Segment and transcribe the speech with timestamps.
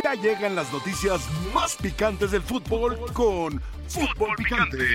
[0.00, 1.20] Ya llegan las noticias
[1.52, 4.86] más picantes del fútbol con Fútbol Picante.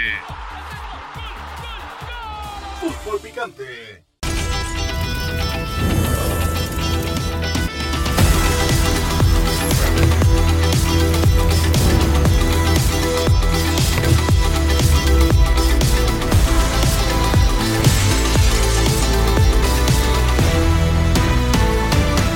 [2.81, 4.03] Fútbol Picante.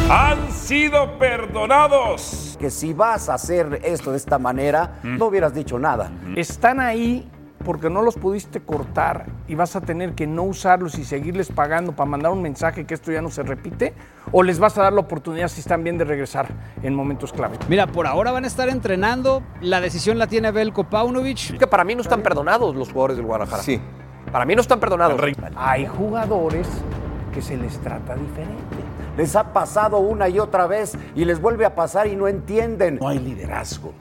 [0.09, 2.50] Han sido perdonados.
[2.61, 6.11] Que si vas a hacer esto de esta manera, no hubieras dicho nada.
[6.35, 7.27] Están ahí
[7.65, 11.93] porque no los pudiste cortar y vas a tener que no usarlos y seguirles pagando
[11.93, 13.93] para mandar un mensaje que esto ya no se repite,
[14.31, 16.49] o les vas a dar la oportunidad si están bien de regresar
[16.83, 17.57] en momentos clave.
[17.67, 19.41] Mira, por ahora van a estar entrenando.
[19.59, 21.57] La decisión la tiene Belko Paunovic.
[21.57, 23.63] Que para mí no están perdonados los jugadores del Guadalajara.
[23.63, 23.81] Sí.
[24.31, 25.19] Para mí no están perdonados.
[25.55, 26.67] Hay jugadores
[27.33, 28.80] que se les trata diferente.
[29.17, 32.97] Les ha pasado una y otra vez y les vuelve a pasar y no entienden.
[33.01, 33.93] No hay liderazgo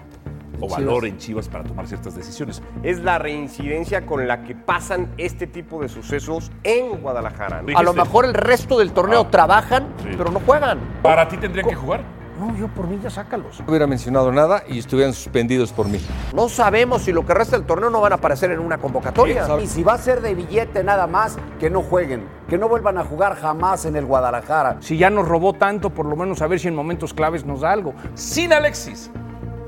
[0.63, 2.63] o valor en Chivas para tomar ciertas decisiones.
[2.83, 7.63] Es la reincidencia con la que pasan este tipo de sucesos en Guadalajara.
[7.75, 10.11] A lo mejor el resto del torneo Ah, trabajan, sí.
[10.19, 10.79] pero no juegan.
[11.03, 12.03] ¿Para ti tendrían que jugar?
[12.41, 13.61] No, yo por mí ya sácalos.
[13.61, 16.01] No hubiera mencionado nada y estuvieran suspendidos por mí.
[16.35, 19.47] No sabemos si lo que resta del torneo no van a aparecer en una convocatoria.
[19.63, 22.97] Y si va a ser de billete nada más, que no jueguen, que no vuelvan
[22.97, 24.79] a jugar jamás en el Guadalajara.
[24.81, 27.61] Si ya nos robó tanto, por lo menos a ver si en momentos claves nos
[27.61, 27.93] da algo.
[28.15, 29.11] Sin Alexis.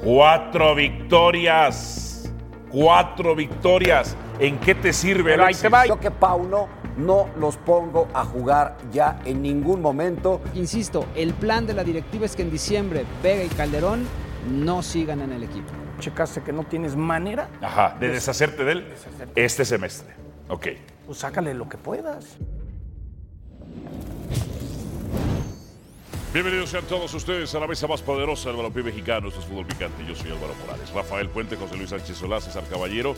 [0.03, 2.33] Cuatro victorias.
[2.71, 4.17] Cuatro victorias.
[4.39, 5.63] ¿En qué te sirve, Pero ahí Alexis?
[5.63, 5.87] te va.
[5.87, 10.41] Yo que Pauno no los pongo a jugar ya en ningún momento.
[10.55, 14.07] Insisto, el plan de la directiva es que en diciembre Vega y Calderón
[14.51, 15.73] no sigan en el equipo.
[16.01, 18.95] Checaste que no tienes manera, Ajá, de deshacerte de él
[19.37, 20.15] este semestre.
[20.49, 20.67] Ok.
[21.07, 22.37] pues sácale lo que puedas.
[26.33, 29.29] Bienvenidos sean todos ustedes a la mesa más poderosa del balompié mexicano.
[29.29, 30.03] Esto es Fútbol Picante.
[30.07, 30.91] Yo soy Álvaro Morales.
[30.93, 33.15] Rafael Puente, José Luis Sánchez Solá, César Caballero.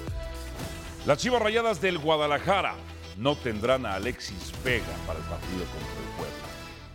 [1.07, 2.75] Las Chivas Rayadas del Guadalajara
[3.17, 6.49] no tendrán a Alexis Vega para el partido contra el Puebla.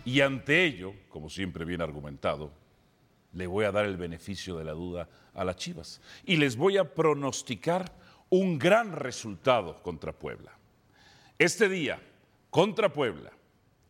[0.04, 2.52] Y ante ello, como siempre bien argumentado,
[3.32, 6.00] le voy a dar el beneficio de la duda a las Chivas.
[6.24, 7.92] Y les voy a pronosticar
[8.28, 10.52] un gran resultado contra Puebla.
[11.38, 12.00] Este día,
[12.50, 13.32] contra Puebla,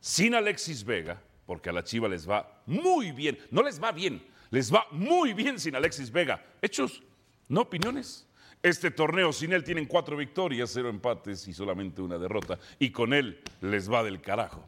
[0.00, 4.22] sin Alexis Vega, porque a la Chiva les va muy bien, no les va bien,
[4.50, 6.44] les va muy bien sin Alexis Vega.
[6.62, 7.02] Hechos,
[7.48, 8.26] no opiniones.
[8.62, 12.58] Este torneo sin él tienen cuatro victorias, cero empates y solamente una derrota.
[12.78, 14.64] Y con él les va del carajo.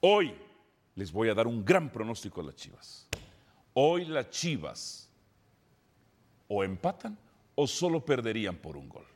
[0.00, 0.32] Hoy
[0.94, 3.08] les voy a dar un gran pronóstico a las Chivas.
[3.74, 5.08] Hoy las Chivas
[6.46, 7.18] o empatan
[7.56, 9.06] o solo perderían por un gol.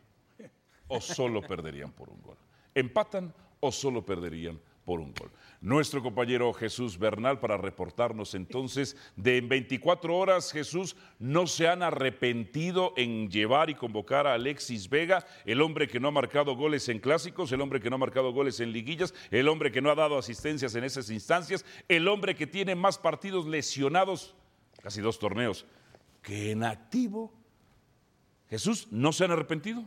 [0.88, 2.36] O solo perderían por un gol.
[2.74, 5.32] Empatan o solo perderían por un gol.
[5.60, 11.82] Nuestro compañero Jesús Bernal para reportarnos entonces de en 24 horas, Jesús, no se han
[11.82, 16.88] arrepentido en llevar y convocar a Alexis Vega, el hombre que no ha marcado goles
[16.88, 19.90] en clásicos, el hombre que no ha marcado goles en liguillas, el hombre que no
[19.90, 24.36] ha dado asistencias en esas instancias, el hombre que tiene más partidos lesionados,
[24.82, 25.66] casi dos torneos,
[26.22, 27.34] que en activo.
[28.48, 29.84] Jesús, ¿no se han arrepentido?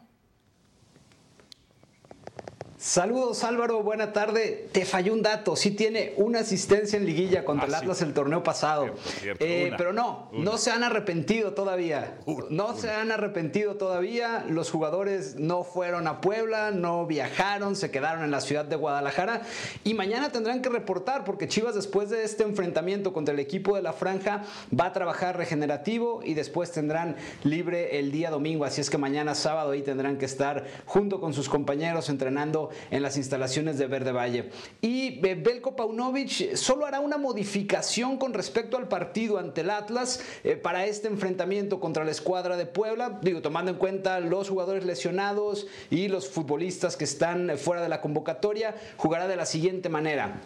[2.82, 4.70] Saludos Álvaro, buena tarde.
[4.72, 7.78] Te falló un dato, sí tiene una asistencia en liguilla contra Ah, el sí.
[7.82, 8.84] Atlas el torneo pasado.
[8.86, 10.46] Cierto, cierto, Eh, una, pero no, una.
[10.46, 12.18] no se han arrepentido todavía.
[12.50, 14.46] no se han arrepentido todavía.
[14.48, 19.42] Los jugadores no fueron a Puebla, no viajaron, se quedaron en la ciudad de Guadalajara
[19.84, 23.82] y mañana tendrán que reportar porque Chivas después de este enfrentamiento contra el equipo de
[23.82, 28.64] la franja va a trabajar regenerativo y después tendrán libre el día domingo.
[28.64, 33.02] Así es que mañana sábado ahí tendrán que estar junto con sus compañeros entrenando en
[33.02, 34.50] las instalaciones de Verde Valle.
[34.82, 40.22] Y eh, Belko Paunovic solo hará una modificación con respecto al partido ante el Atlas
[40.44, 44.86] eh, para este enfrentamiento contra la escuadra de Puebla, digo, tomando en cuenta los jugadores
[44.86, 50.42] lesionados y los futbolistas que están fuera de la convocatoria, jugará de la siguiente manera.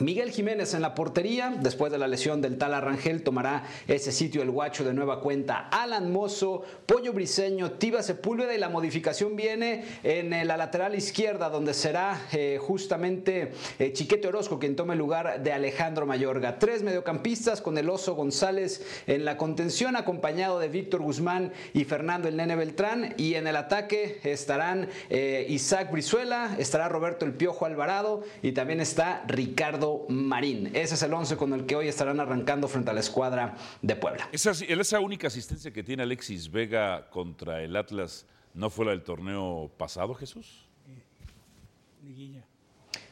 [0.00, 4.42] Miguel Jiménez en la portería, después de la lesión del tal Arrangel, tomará ese sitio
[4.42, 5.68] el guacho de nueva cuenta.
[5.72, 11.48] Alan Mozo, Pollo Briseño, Tiva Sepúlveda y la modificación viene en eh, la lateral izquierda,
[11.48, 16.60] donde será eh, justamente eh, Chiquete Orozco quien tome el lugar de Alejandro Mayorga.
[16.60, 22.28] Tres mediocampistas con el Oso González en la contención, acompañado de Víctor Guzmán y Fernando
[22.28, 23.14] el Nene Beltrán.
[23.16, 29.24] Y en el ataque estarán Isaac Brizuela, estará Roberto el Piojo Alvarado y también está
[29.26, 29.77] Ricardo
[30.08, 30.68] Marín.
[30.74, 33.96] Ese es el 11 con el que hoy estarán arrancando frente a la escuadra de
[33.96, 34.28] Puebla.
[34.32, 39.02] Esa, esa única asistencia que tiene Alexis Vega contra el Atlas no fue la del
[39.02, 40.64] torneo pasado, Jesús.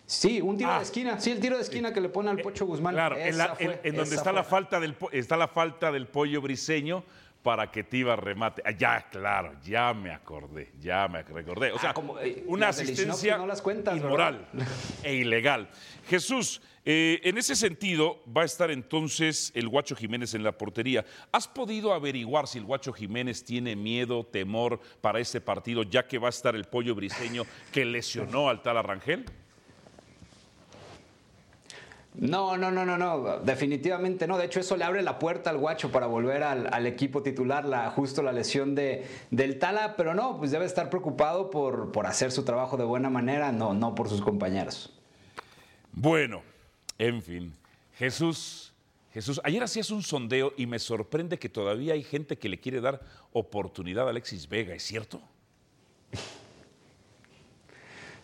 [0.09, 0.77] Sí, un tiro Ah.
[0.79, 1.19] de esquina.
[1.21, 2.95] Sí, el tiro de esquina que le pone al Pocho Guzmán.
[2.95, 5.49] Claro, en, la- Esa en- fue, en donde esa está la, falta del, está la
[5.49, 7.03] falta del pollo briseño
[7.47, 8.61] para que Tiva remate.
[8.67, 11.71] Ah, ya, claro, ya me acordé, ya me recordé.
[11.71, 14.49] O sea, Ah, como, eh, una asistencia no las cuentas, inmoral
[15.05, 15.69] e ilegal.
[16.09, 21.05] Jesús, eh, en ese sentido va a estar entonces el Guacho Jiménez en la portería.
[21.31, 26.19] ¿Has podido averiguar si el Guacho Jiménez tiene miedo, temor para este partido, ya que
[26.19, 29.25] va a estar el pollo briseño que lesionó al tal Arrangel?
[32.19, 34.39] No, no, no, no, no, definitivamente no.
[34.39, 37.91] De hecho, eso le abre la puerta al guacho para volver al, equipo titular, la,
[37.91, 42.33] justo la lesión de, del Tala, pero no, pues debe estar preocupado por, por hacer
[42.33, 44.95] su trabajo de buena manera, no, no por sus compañeros.
[45.93, 46.43] Bueno,
[46.99, 47.53] en fin,
[47.99, 48.73] Jesús,
[49.13, 52.81] Jesús, ayer hacías un sondeo y me sorprende que todavía hay gente que le quiere
[52.81, 53.03] dar
[53.33, 55.21] oportunidad a Alexis Vega, ¿es cierto?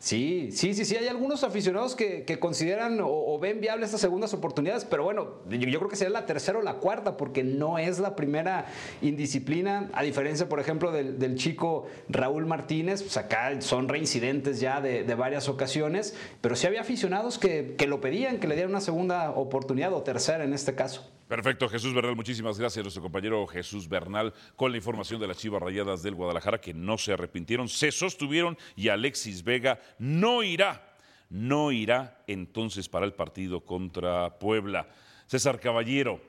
[0.03, 0.97] Sí, sí, sí, sí.
[0.97, 5.89] Hay algunos aficionados que, consideran o, ven viable estas segundas oportunidades, pero bueno, yo, creo
[5.89, 8.67] que sería la tercera o la cuarta, porque no es la primera
[9.01, 15.05] indisciplina, a diferencia, por ejemplo, del, chico Raúl Martínez, pues acá son reincidentes ya de,
[15.05, 18.81] de varias ocasiones, pero sí había aficionados que, que lo pedían, que le dieran una
[18.81, 21.09] segunda oportunidad o tercera en este caso.
[21.33, 22.85] Perfecto, Jesús Bernal, muchísimas gracias.
[22.85, 26.99] Nuestro compañero Jesús Bernal con la información de las Chivas Rayadas del Guadalajara que no
[26.99, 30.95] se arrepintieron, se sostuvieron y Alexis Vega no irá,
[31.31, 34.91] no irá entonces para el partido contra Puebla.
[35.27, 36.21] César Caballero,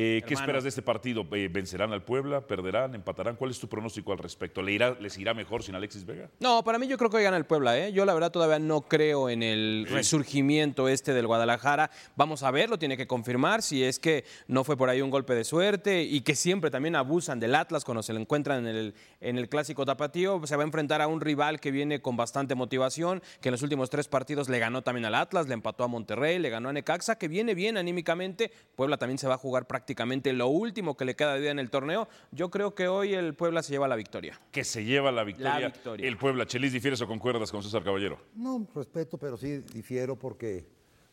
[0.00, 1.26] eh, ¿qué esperas de este partido?
[1.32, 2.46] Eh, ¿Vencerán al Puebla?
[2.46, 2.94] ¿Perderán?
[2.94, 3.34] ¿Empatarán?
[3.34, 4.62] ¿Cuál es tu pronóstico al respecto?
[4.62, 6.30] ¿Le irá, ¿Les irá mejor sin Alexis Vega?
[6.38, 7.92] No, para mí yo creo que hoy gana el Puebla, ¿eh?
[7.92, 11.90] Yo la verdad todavía no creo en el resurgimiento este del Guadalajara.
[12.14, 15.10] Vamos a ver, lo tiene que confirmar si es que no fue por ahí un
[15.10, 18.76] golpe de suerte y que siempre también abusan del Atlas cuando se lo encuentran en
[18.76, 20.40] el, en el clásico tapatío.
[20.46, 23.62] Se va a enfrentar a un rival que viene con bastante motivación, que en los
[23.62, 26.72] últimos tres partidos le ganó también al Atlas, le empató a Monterrey, le ganó a
[26.72, 28.52] Necaxa, que viene bien anímicamente.
[28.76, 31.58] Puebla también se va a jugar prácticamente lo último que le queda de vida en
[31.58, 32.08] el torneo.
[32.32, 34.38] Yo creo que hoy el Puebla se lleva la victoria.
[34.52, 36.08] Que se lleva la victoria, La victoria.
[36.08, 36.46] el Puebla.
[36.46, 38.18] Chelis, ¿difieres o concuerdas con César Caballero?
[38.34, 40.64] No, respeto, pero sí difiero porque,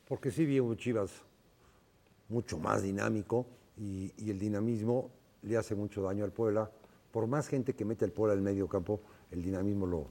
[0.07, 1.12] porque sí vi un Chivas
[2.30, 3.45] mucho más dinámico
[3.77, 5.12] y, y el dinamismo
[5.44, 6.69] le hace mucho daño al Puebla.
[7.12, 9.00] Por más gente que mete al Puebla al medio campo,
[9.31, 10.07] el dinamismo lo,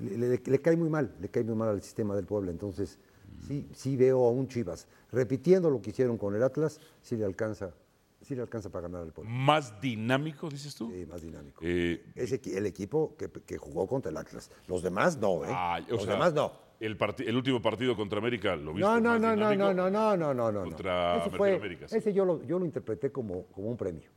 [0.00, 2.50] le, le- le cae muy mal, le cae muy mal al sistema del Puebla.
[2.50, 2.98] Entonces,
[3.46, 7.24] sí, sí veo a un Chivas repitiendo lo que hicieron con el Atlas, sí le
[7.24, 7.70] alcanza,
[8.20, 9.30] sí le alcanza para ganar al Puebla.
[9.32, 10.90] ¿Más dinámico, dices tú?
[10.90, 11.60] Sí, más dinámico.
[11.64, 14.50] Eh, Es el equipo que, que jugó contra el Atlas.
[14.68, 15.84] Los demás no, ¿eh?
[15.88, 16.52] Los sea, demás no.
[16.78, 19.64] El, el último partido contra América lo viste No, no, más no, no, dinámico?
[19.72, 20.62] no, no, no, no, no, no.
[20.64, 21.96] Contra Ese, fue- América, sí.
[21.96, 24.10] ese yo, lo, yo lo interpreté como, como un premio.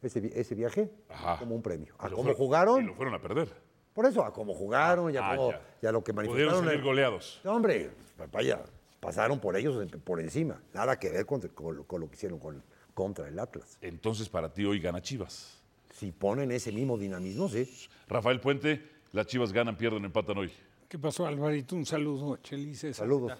[0.00, 1.38] Ese, vi- ese viaje Ajá.
[1.38, 1.94] como un premio.
[1.98, 3.48] A cómo fueron- y jugaron, lo fueron a perder.
[3.94, 5.62] Por eso, a cómo jugaron y a, Ah, cómo- ya.
[5.82, 6.64] y a lo que Pudieron manifestaron.
[6.64, 7.40] salir el- goleados.
[7.44, 7.90] No, hombre,
[8.32, 8.62] vaya,
[9.00, 10.60] pasaron por ellos por encima.
[10.74, 12.62] Nada que ver con, con lo- con lo que hicieron con,
[12.92, 13.78] contra el Atlas.
[13.80, 15.60] Entonces, para ti hoy gana Chivas.
[15.94, 17.70] Si ponen ese mismo dinamismo, sí.
[18.08, 18.82] Rafael Puente,
[19.12, 20.52] las Chivas ganan, pierden, empatan hoy.
[20.88, 21.74] ¿Qué pasó, Alvarito?
[21.76, 22.80] Un saludo, Chelis.
[22.80, 23.04] César.
[23.06, 23.32] Saludos.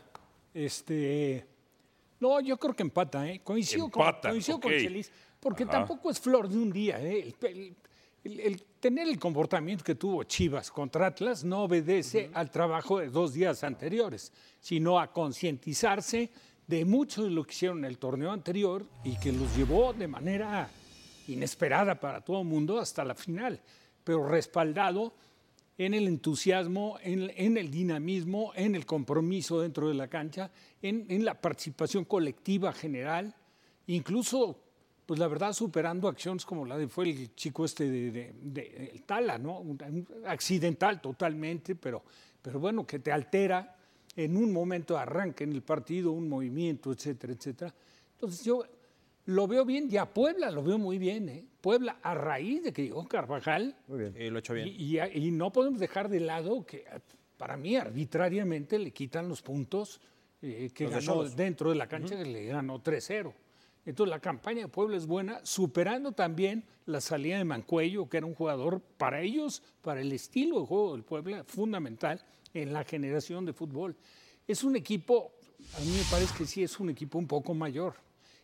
[0.52, 1.46] Este.
[2.20, 3.40] No, yo creo que empata, ¿eh?
[3.44, 4.70] Coincido, Empatan, con, coincido con.
[4.72, 5.10] Chelis,
[5.40, 5.72] porque Ajá.
[5.72, 7.20] tampoco es flor de un día, ¿eh?
[7.20, 7.76] El, el-
[8.24, 13.08] el- el tener el comportamiento que tuvo Chivas contra Atlas no obedece al trabajo de
[13.08, 16.30] dos días anteriores, sino a concientizarse
[16.66, 20.06] de mucho de lo que hicieron en el torneo anterior y que los llevó de
[20.06, 20.68] manera
[21.28, 23.58] inesperada para todo el mundo hasta la final,
[24.04, 25.14] pero respaldado
[25.78, 30.50] en el entusiasmo, en, en el dinamismo, en el compromiso dentro de la cancha,
[30.82, 33.34] en, en la participación colectiva general,
[33.86, 34.60] incluso,
[35.06, 38.90] pues la verdad, superando acciones como la de fue el chico este de, de- de-
[38.94, 39.60] el Tala, ¿no?
[39.60, 42.02] Un- un accidental totalmente, pero,
[42.40, 43.76] pero bueno, que te altera
[44.16, 47.74] en un momento de arranque en el partido, un movimiento, etcétera, etcétera.
[48.14, 48.62] Entonces yo
[49.26, 51.44] lo veo bien y a Puebla lo veo muy bien, ¿eh?
[51.60, 54.14] Puebla, a raíz de que llegó Carvajal, Muy bien.
[54.16, 54.68] Eh, lo ha hecho bien.
[54.68, 56.84] y, y- y no podemos dejar de lado que
[57.38, 60.00] para mí arbitrariamente le quitan los puntos
[60.42, 63.32] eh, que Los ganó dentro de la cancha, que le ganó 3-0.
[63.86, 68.26] Entonces la campaña de Puebla es buena, superando también la salida de Mancuello, que era
[68.26, 72.24] un jugador para ellos, para el estilo de juego del Puebla, fundamental
[72.54, 73.96] en la generación de fútbol.
[74.46, 75.32] Es un equipo,
[75.76, 77.94] a mí me parece que sí es un equipo un poco mayor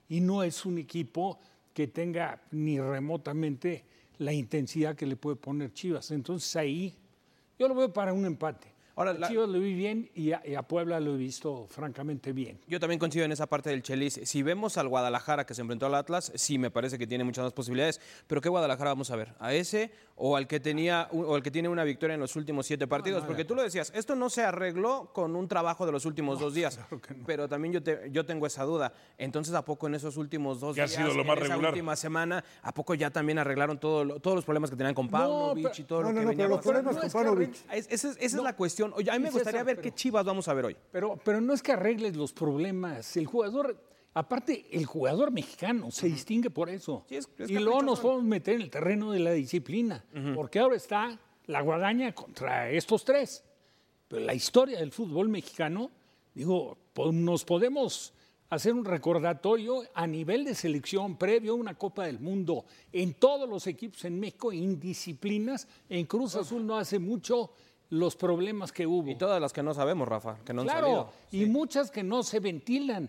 [0.09, 1.39] y no es un equipo
[1.73, 3.85] que tenga ni remotamente
[4.19, 6.11] la intensidad que le puede poner Chivas.
[6.11, 6.95] Entonces ahí
[7.59, 8.70] yo lo veo para un empate.
[9.01, 11.67] Ahora, a la- Chivas lo vi bien y a, y a Puebla lo he visto
[11.71, 12.61] francamente bien.
[12.69, 14.21] Yo también coincido en esa parte del Chelis.
[14.25, 17.45] Si vemos al Guadalajara que se enfrentó al Atlas, sí me parece que tiene muchas
[17.45, 17.99] más posibilidades.
[18.27, 19.35] Pero ¿qué Guadalajara vamos a ver?
[19.39, 22.67] ¿A ese o al que tenía o al que tiene una victoria en los últimos
[22.67, 23.25] siete partidos?
[23.25, 26.53] Porque tú lo decías, esto no se arregló con un trabajo de los últimos dos
[26.53, 26.79] días.
[27.27, 28.93] Pero también yo, te- yo tengo esa duda.
[29.17, 31.47] Entonces, ¿a poco en esos últimos dos ¿Qué ha días, sido lo en más esa
[31.49, 31.73] regular?
[31.73, 35.09] última semana, a poco ya también arreglaron todo lo- todos los problemas que tenían con
[35.09, 37.43] Paunovic y todo No, lo no, que no, venía pero los problemas no con
[37.73, 38.90] es- esa es la cuestión.
[38.97, 40.77] Oye, a mí me César, gustaría ver pero- qué Chivas vamos a ver hoy.
[40.93, 43.17] Pero, pero no es que arregles los problemas.
[43.17, 43.77] El jugador,
[44.15, 47.05] aparte, el jugador mexicano se distingue por eso.
[47.09, 50.05] Sí, es- es y luego nos podemos meter en el terreno de la disciplina.
[50.35, 53.43] Porque ahora está la guadaña contra estos tres.
[54.09, 55.91] Pero la historia del fútbol mexicano,
[56.35, 56.77] digo,
[57.13, 58.13] nos podemos
[58.49, 63.49] hacer un recordatorio a nivel de selección previo a una Copa del Mundo en todos
[63.49, 65.69] los equipos en México, indisciplinas.
[65.89, 67.53] En Cruz Azul no hace mucho
[67.91, 69.11] los problemas que hubo.
[69.11, 71.13] Y todas las que no sabemos, Rafa, que no han Claro, salido.
[71.33, 73.09] y muchas que no se ventilan.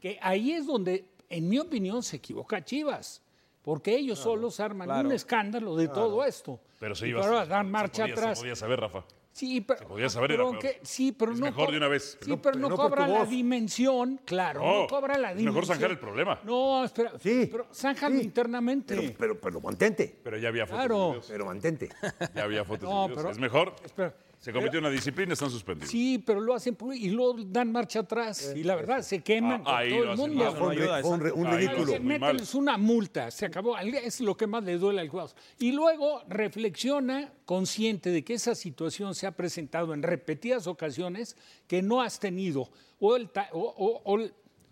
[0.00, 3.22] Que ahí es donde, en mi opinión, se equivoca Chivas.
[3.62, 5.08] Porque ellos solos arman claro.
[5.08, 6.58] un escándalo de todo esto.
[6.78, 8.38] Pero se iba dan se marcha podía- atrás.
[8.38, 9.04] Se podía saber, Rafa.
[9.40, 10.62] Sí, pero, podía saber, pero era peor.
[10.74, 12.18] que- sí, pero Es no mejor de una vez.
[12.20, 15.38] Sí, pero no, pero no por cobra la dimensión, claro, No, no, cobra la es
[15.38, 15.54] dimensión.
[15.54, 16.40] mejor zanjar el problema.
[16.44, 18.22] No, espera, Sí, pero zánjalo sí.
[18.22, 18.94] internamente.
[18.94, 20.14] Pero, pero, pero mantente.
[20.22, 21.20] Pero ya había fotos Claro.
[21.26, 21.88] Pero mantente.
[22.34, 23.74] Ya había fotos No, pero- es mejor.
[23.84, 25.90] Espera, Se cometió una disciplina, están suspendidos.
[25.90, 28.54] Sí, pero lo hacen por- y luego dan marcha atrás.
[28.56, 30.44] y la verdad, se queman Ah, con ahí todo lo el hacen mundo.
[30.44, 30.56] mal.
[30.56, 31.82] Fue un, fue un ri- un Ahí lo ridículo.
[31.92, 32.32] hacen muy mal.
[32.32, 33.76] Mételes una multa, se acabó.
[33.76, 35.32] Es lo que más le duele al jugador.
[35.58, 41.82] Y luego reflexiona, consciente de que esa situación se ha presentado en repetidas ocasiones, que
[41.82, 44.26] no has tenido o, el ta- o- o- o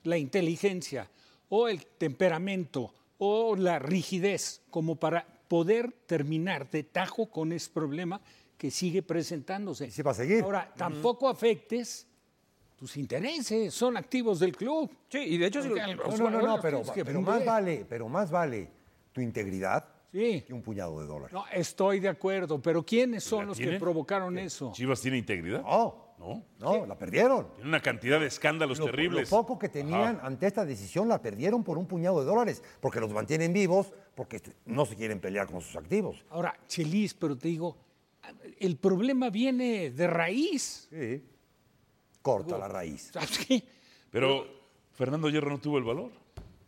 [0.04, 1.10] la inteligencia,
[1.50, 8.20] o el temperamento, o la rigidez, como para poder terminar de tajo con ese problema
[8.58, 9.86] que sigue presentándose.
[9.86, 10.42] Y sí va a seguir.
[10.44, 12.06] Ahora, tampoco afectes
[12.76, 14.90] tus intereses, son activos del club.
[15.08, 18.08] Sí, y de hecho, si lo- No, no, no, no, pero, pero más vale, pero
[18.08, 18.68] más vale
[19.12, 20.42] tu integridad Sí.
[20.46, 21.32] que un puñado de dólares.
[21.32, 23.72] No, estoy de acuerdo, pero ¿quiénes son ¿La los tiene?
[23.72, 24.72] que provocaron eso?
[24.74, 25.62] ¿Chivas tiene integridad?
[25.62, 26.42] No, No.
[26.58, 27.52] no, la perdieron.
[27.54, 29.30] Tiene una cantidad de escándalos Lo, terribles.
[29.30, 30.26] lo poco que tenían Ajá.
[30.26, 34.40] ante esta decisión la perdieron por un puñado de dólares, porque los mantienen vivos, porque
[34.66, 36.24] no se quieren pelear con sus activos.
[36.30, 37.76] Ahora, Chelis, pero te digo,
[38.58, 40.88] el problema viene de raíz.
[40.90, 41.22] Sí.
[42.22, 43.10] Corta la raíz.
[43.12, 43.62] ¿Sabes qué?
[44.10, 44.44] Pero
[44.92, 46.10] Fernando Hierro no tuvo el valor.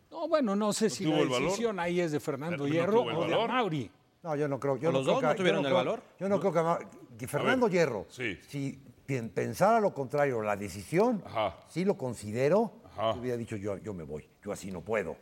[0.09, 3.47] No, bueno, no sé si la decisión ahí es de Fernando Pero Hierro o de.
[3.47, 3.91] Mauri.
[4.23, 4.77] No, yo no creo.
[4.77, 6.03] Yo ¿O no los creo dos que- no yo tuvieron el creo- valor?
[6.19, 6.77] Yo no creo
[7.17, 8.37] que, Fernando ver, Hierro, sí.
[8.47, 11.57] si pen- pensara lo contrario, la decisión, Ajá.
[11.69, 13.13] sí lo considero, Ajá.
[13.13, 15.17] hubiera dicho yo, yo me voy, yo así no puedo,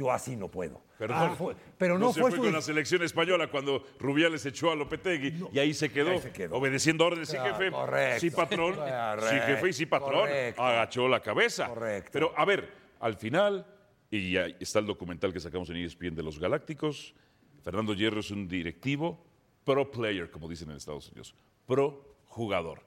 [0.00, 0.80] yo así no puedo.
[0.98, 1.16] Perdón.
[1.18, 4.70] Ah, fue- pero no, se fue, fue su con la selección española cuando Rubiales echó
[4.70, 6.56] a Lopetegui y ahí se quedó, ahí se quedó.
[6.56, 7.28] obedeciendo órdenes.
[7.28, 7.70] Sí, Ah, jefe.
[7.70, 8.20] correcto.
[8.20, 8.74] Sí, patrón.
[8.74, 10.20] Sí, jefe y sí, patrón.
[10.20, 10.62] Correcto.
[10.62, 11.68] Agachó la cabeza.
[11.68, 12.10] Correcto.
[12.12, 13.66] Pero, a ver, al final,
[14.10, 17.14] y ahí está el documental que sacamos en ESPN de los Galácticos,
[17.62, 19.22] Fernando Hierro es un directivo,
[19.64, 21.34] pro player, como dicen en Estados Unidos,
[21.66, 22.82] pro jugador.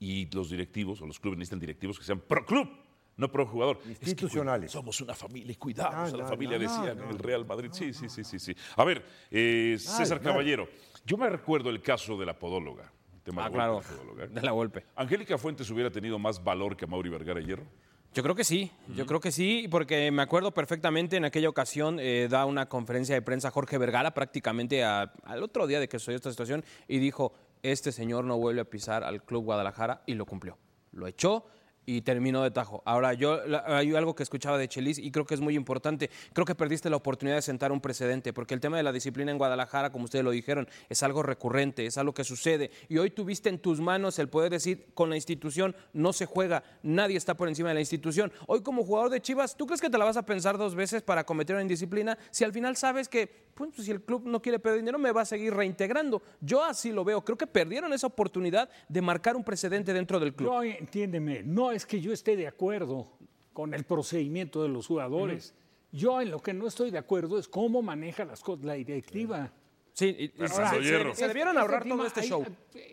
[0.00, 2.68] Y los directivos o los clubes necesitan directivos que sean pro club.
[3.16, 3.78] No pro jugador.
[3.78, 4.70] Es que, Institucionales.
[4.70, 7.18] somos una familia y cuidamos No, a la no, familia, no, decía no, en el
[7.18, 7.70] Real Madrid.
[7.72, 8.54] Sí, sí, sí, sí, sí.
[8.76, 10.20] A ver, eh, César.
[10.20, 10.68] Caballero,
[11.04, 12.92] yo me recuerdo el caso de la podóloga.
[13.14, 14.24] el tema Ah, de claro, la podóloga.
[14.24, 14.28] ¿eh?
[14.28, 14.84] de la golpe.
[14.96, 17.64] ¿Angélica Fuentes hubiera tenido más valor que Mauri Vergara Hierro?
[18.12, 21.98] Yo creo que sí, yo creo que sí, porque me acuerdo perfectamente en aquella ocasión
[22.00, 25.98] eh, da una conferencia de prensa Jorge Vergara prácticamente a- al otro día de que
[25.98, 30.14] sucedió esta situación y dijo, este señor no vuelve a pisar al Club Guadalajara y
[30.14, 30.56] lo cumplió.
[30.92, 31.44] Lo echó
[31.86, 32.82] y terminó de tajo.
[32.84, 36.10] Ahora, yo hay algo que escuchaba de Chelis y creo que es muy importante.
[36.32, 39.30] Creo que perdiste la oportunidad de sentar un precedente, porque el tema de la disciplina
[39.30, 42.70] en Guadalajara, como ustedes lo dijeron, es algo recurrente, es algo que sucede.
[42.88, 46.64] Y hoy tuviste en tus manos el poder decir, con la institución no se juega,
[46.82, 48.32] nadie está por encima de la institución.
[48.46, 51.02] Hoy como jugador de Chivas, ¿tú crees que te la vas a pensar dos veces
[51.02, 54.58] para cometer una indisciplina si al final sabes que, pues, si el club no quiere
[54.58, 56.20] perder dinero, me va a seguir reintegrando?
[56.40, 57.24] Yo así lo veo.
[57.24, 60.50] Creo que perdieron esa oportunidad de marcar un precedente dentro del club.
[60.50, 63.12] No, entiéndeme, no es que yo esté de acuerdo
[63.52, 65.54] con el procedimiento de los jugadores.
[65.92, 69.52] Yo en lo que no estoy de acuerdo es cómo maneja las cosas la directiva.
[69.92, 72.44] Sí, y- se- debieron ahorrar todo tema, este show.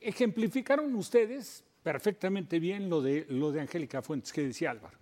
[0.02, 4.98] Ejemplificaron ustedes perfectamente bien lo de, lo de Angélica Fuentes que decía Álvaro.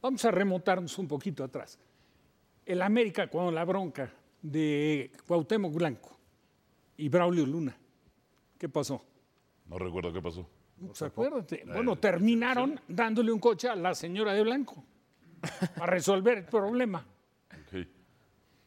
[0.00, 1.78] Vamos a remontarnos un poquito atrás.
[2.64, 6.16] El América con la bronca de Cuauhtémoc Blanco
[6.96, 7.76] y Braulio Luna.
[8.58, 9.04] ¿Qué pasó?
[9.66, 10.48] No recuerdo qué pasó.
[10.86, 11.64] Pues acuérdate.
[11.66, 14.84] Bueno, terminaron dándole un coche a la señora de Blanco
[15.76, 17.06] para resolver el problema.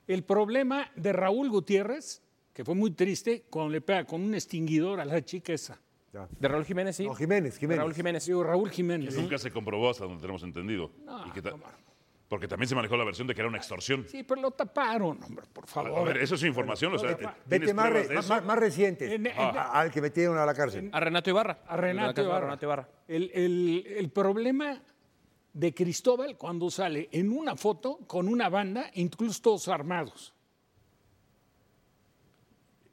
[0.07, 2.21] El problema de Raúl Gutiérrez,
[2.53, 5.79] que fue muy triste, cuando le pega con un extinguidor a la chica esa.
[6.11, 6.27] Ya.
[6.37, 7.05] De Raúl Jiménez, sí.
[7.05, 7.79] No, Jiménez, De Jiménez.
[7.79, 8.25] Raúl Jiménez.
[8.25, 9.15] Digo, Raúl Jiménez.
[9.15, 10.91] Nunca se comprobó hasta donde tenemos entendido.
[11.27, 11.55] Y que ta-
[12.31, 14.05] porque también se manejó la versión de que era una extorsión.
[14.07, 16.07] Sí, pero lo taparon, hombre, por A favor.
[16.07, 16.93] ver, eso es información.
[16.95, 18.33] O sea, Vete, ¿tienes vete más, re- más, eso?
[18.35, 19.11] más- más recientes.
[19.11, 20.89] En- en- A- al que metieron a la cárcel.
[20.93, 21.59] A Renato Ibarra.
[21.67, 22.39] a Renato Ibarra.
[22.45, 22.89] Renato Ibarra.
[23.09, 24.81] El, el- el problema
[25.51, 30.33] de Cristóbal cuando sale en una foto con una banda, incluso todos armados.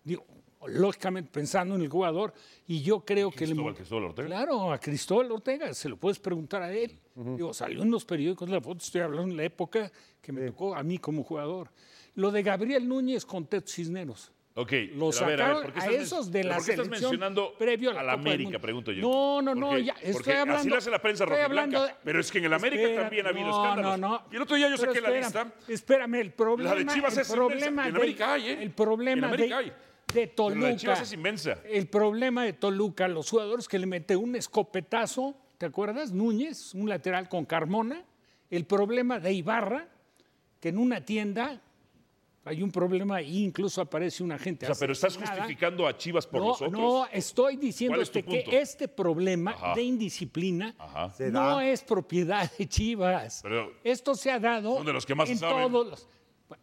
[0.03, 0.27] Digo,
[0.69, 2.33] lógicamente pensando en el jugador,
[2.67, 3.41] y yo creo que...
[3.47, 4.29] le- Cristóbal, Cristóbal Ortega.
[4.29, 6.99] Claro, a Cristóbal Ortega, se lo puedes preguntar a él.
[7.15, 10.75] Digo, salió en los periódicos la foto, estoy hablando de la época que me tocó
[10.77, 11.71] a mí como jugador.
[12.15, 14.33] Lo de Gabriel Núñez con Teto Cisneros.
[14.55, 16.71] Ok, pero a ver, a ver, sacaron ¿por qué a esos de la ¿por qué
[16.73, 19.03] estás selección mencionando previo a la a la América, pregunto yo?
[19.03, 20.69] No, no, no, Porque- ya, porque estoy así hablando.
[20.71, 23.29] lo hace la prensa rojiblanca, de- pero es que en el América Espera, también ha
[23.29, 24.01] habido no, escándalos.
[24.01, 24.23] No, no.
[24.33, 25.73] Y el otro día yo Pero saqué la espérame, lista.
[25.73, 26.71] Espérame, el problema.
[26.75, 27.87] La de Chivas el es problema.
[27.87, 28.63] En de- América hay, ¿eh?
[28.65, 29.73] El problema En América de, hay.
[30.13, 30.67] De Pero la Toluca.
[30.69, 31.59] de Chivas es inmensa.
[31.65, 36.13] El problema de Toluca, los jugadores que le mete un escopetazo, ¿te acuerdas?
[36.13, 38.05] Núñez, un lateral con Carmona.
[38.51, 39.89] El problema de Ibarra,
[40.61, 41.61] que en una tienda
[42.45, 44.65] hay un problema ahí, incluso aparece un agente.
[44.65, 46.73] O sea, pero estás justificando a Chivas por no, los otros.
[46.73, 49.75] No, estoy diciendo ¿Cuál es tu que este problema Ajá.
[49.75, 51.13] de indisciplina Ajá.
[51.31, 53.41] No es propiedad de Chivas.
[53.43, 55.71] Pero- Esto se ha dado Son de los que más en saben.
[55.71, 56.09] todos los...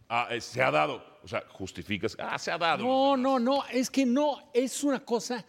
[0.09, 1.03] Ah, eh, se ha dado.
[1.23, 2.15] O sea, justificas.
[2.19, 2.83] Ah, se ha dado.
[2.83, 5.45] No, no, no, es que no, es una cosa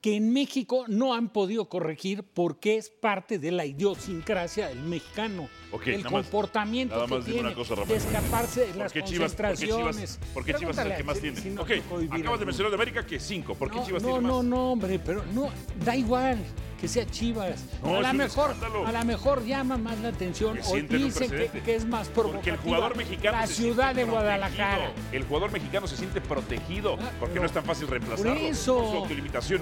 [0.00, 5.48] que en México no han podido corregir porque es parte de la idiosincrasia del mexicano.
[5.72, 8.76] Ok, el nada más- comportamiento nada que más tiene una cosa, de escaparse de ¿Por
[8.76, 9.96] las por qué concentraciones.
[9.96, 11.40] Chivas, por qué Chivas es el que más tiene?
[11.40, 11.70] si no ok,
[12.12, 13.54] acabas de mencionar de América que cinco.
[13.54, 14.32] ¿Por qué No, Chivas no, tiene más?
[14.32, 15.50] no, no, hombre, pero no,
[15.84, 16.38] da igual
[16.80, 17.60] que sea Chivas.
[17.82, 18.86] No, a un mejor, escándalo.
[18.86, 22.54] a la mejor llama más la atención o dicen que, es más Porque provocativa.
[22.54, 24.76] el jugador mexicano la se ciudad de Guadalajara.
[24.86, 25.12] protegido.
[25.12, 28.32] El jugador mexicano se siente protegido porque no es tan fácil reemplazarlo.
[28.32, 28.74] Por eso.
[28.76, 29.08] Por su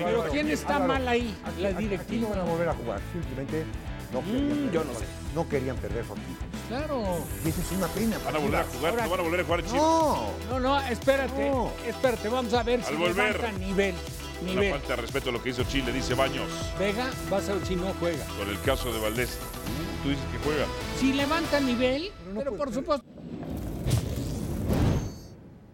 [0.05, 0.25] Pero.
[0.31, 1.35] ¿quién está Álvaro, mal ahí?
[1.45, 2.29] aquí- La Aquí no directiva.
[2.31, 3.01] van a volver a jugar.
[3.13, 3.65] Simplemente
[4.13, 5.05] no querían Mm, perder yo no sé.
[5.35, 6.45] No querían perder su equipo.
[6.69, 7.19] Claro.
[7.45, 8.17] Y eso es una pena.
[8.25, 9.77] Van a volver a jugar, no van a volver a jugar Chivas.
[9.83, 10.29] No.
[10.51, 11.73] No, no, espérate, No.
[11.87, 13.37] espérate, vamos a ver Al si volver.
[13.37, 13.53] levanta
[14.43, 14.53] nivel.
[14.53, 14.71] Una Nivel.
[14.81, 16.49] falta de respeto a lo que hizo Chile, dice Baños.
[16.79, 18.25] Vega, vas a ver si no juega.
[18.39, 19.39] Con el caso de Valdés.
[20.03, 20.67] Tú dices que juega.
[20.99, 23.05] Si levanta nivel, pero por supuesto.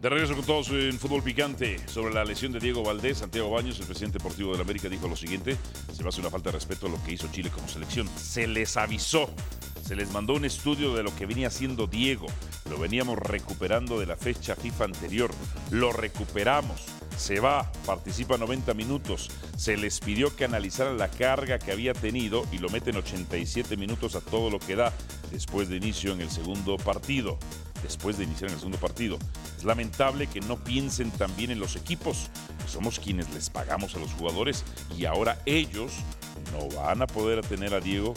[0.00, 3.80] De regreso con todos en Fútbol Picante sobre la lesión de Diego Valdés, Santiago Baños,
[3.80, 5.56] el presidente deportivo de la América, dijo lo siguiente:
[5.94, 8.06] se me hace una falta de respeto a lo que hizo Chile como selección.
[8.18, 9.30] Se les avisó,
[9.82, 12.26] se les mandó un estudio de lo que venía haciendo Diego.
[12.68, 15.30] Lo veníamos recuperando de la fecha FIFA anterior.
[15.70, 16.82] Lo recuperamos.
[17.16, 19.30] Se va, participa 90 minutos.
[19.56, 24.14] Se les pidió que analizaran la carga que había tenido y lo meten 87 minutos
[24.14, 24.92] a todo lo que da
[25.30, 27.38] después de inicio en el segundo partido
[27.84, 29.18] después de iniciar en el segundo partido.
[29.56, 34.00] Es lamentable que no piensen también en los equipos, que somos quienes les pagamos a
[34.00, 34.64] los jugadores
[34.96, 35.92] y ahora ellos
[36.52, 38.14] no van a poder tener a Diego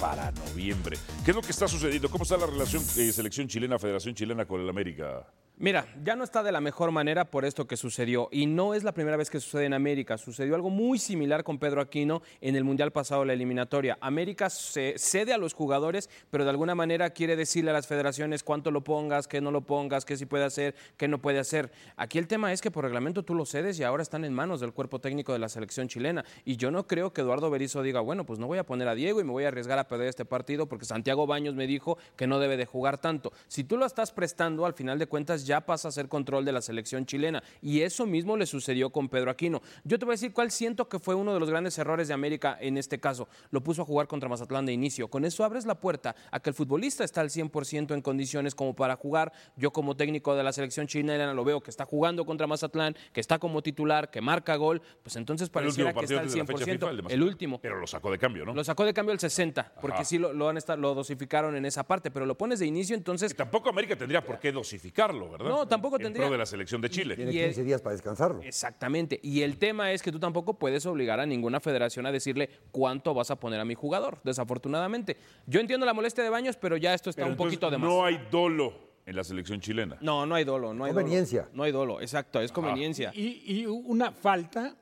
[0.00, 0.96] para noviembre.
[1.24, 2.08] ¿Qué es lo que está sucediendo?
[2.08, 5.26] ¿Cómo está la relación eh, selección chilena, Federación Chilena con el América?
[5.60, 8.28] Mira, ya no está de la mejor manera por esto que sucedió.
[8.30, 10.16] Y no es la primera vez que sucede en América.
[10.16, 13.98] Sucedió algo muy similar con Pedro Aquino en el Mundial pasado, la eliminatoria.
[14.00, 18.44] América se cede a los jugadores, pero de alguna manera quiere decirle a las federaciones
[18.44, 21.72] cuánto lo pongas, qué no lo pongas, qué sí puede hacer, qué no puede hacer.
[21.96, 24.60] Aquí el tema es que por reglamento tú lo cedes y ahora están en manos
[24.60, 26.24] del cuerpo técnico de la selección chilena.
[26.44, 28.94] Y yo no creo que Eduardo Berizzo diga, bueno, pues no voy a poner a
[28.94, 31.98] Diego y me voy a arriesgar a perder este partido porque Santiago Baños me dijo
[32.14, 33.32] que no debe de jugar tanto.
[33.48, 36.52] Si tú lo estás prestando, al final de cuentas ya pasa a ser control de
[36.52, 37.42] la selección chilena.
[37.60, 39.60] Y eso mismo le sucedió con Pedro Aquino.
[39.82, 42.14] Yo te voy a decir cuál siento que fue uno de los grandes errores de
[42.14, 43.26] América en este caso.
[43.50, 45.08] Lo puso a jugar contra Mazatlán de inicio.
[45.08, 48.76] Con eso abres la puerta a que el futbolista está al 100% en condiciones como
[48.76, 49.32] para jugar.
[49.56, 53.20] Yo como técnico de la selección chilena lo veo que está jugando contra Mazatlán, que
[53.20, 54.80] está como titular, que marca gol.
[55.02, 56.72] Pues entonces pareciera que está al antes de la fecha 100%.
[56.74, 57.60] FIFA, el el último.
[57.60, 58.54] Pero lo sacó de cambio, ¿no?
[58.54, 60.04] Lo sacó de cambio el 60, porque Ajá.
[60.04, 62.94] sí lo, lo han estado, lo dosificaron en esa parte, pero lo pones de inicio,
[62.94, 65.37] entonces Tampoco América tendría por qué dosificarlo, ¿verdad?
[65.38, 66.24] No, tampoco En tendría.
[66.26, 67.16] pro de la selección de Chile.
[67.16, 68.42] Tiene Y el- 15 días para descansarlo.
[68.42, 69.18] Exactamente.
[69.22, 73.14] Y el tema es que tú tampoco puedes obligar a ninguna federación a decirle cuánto
[73.14, 75.16] vas a poner a mi jugador, desafortunadamente.
[75.46, 77.88] Yo entiendo la molestia de Baños, pero ya esto está Pero un poquito de más.
[77.88, 78.72] No hay dolo
[79.06, 79.96] en la selección chilena.
[80.00, 81.02] No, no hay dolo, no hay dolo.
[81.02, 81.48] Conveniencia.
[81.54, 83.10] No hay dolo, exacto, es conveniencia.
[83.14, 84.76] Y, y una falta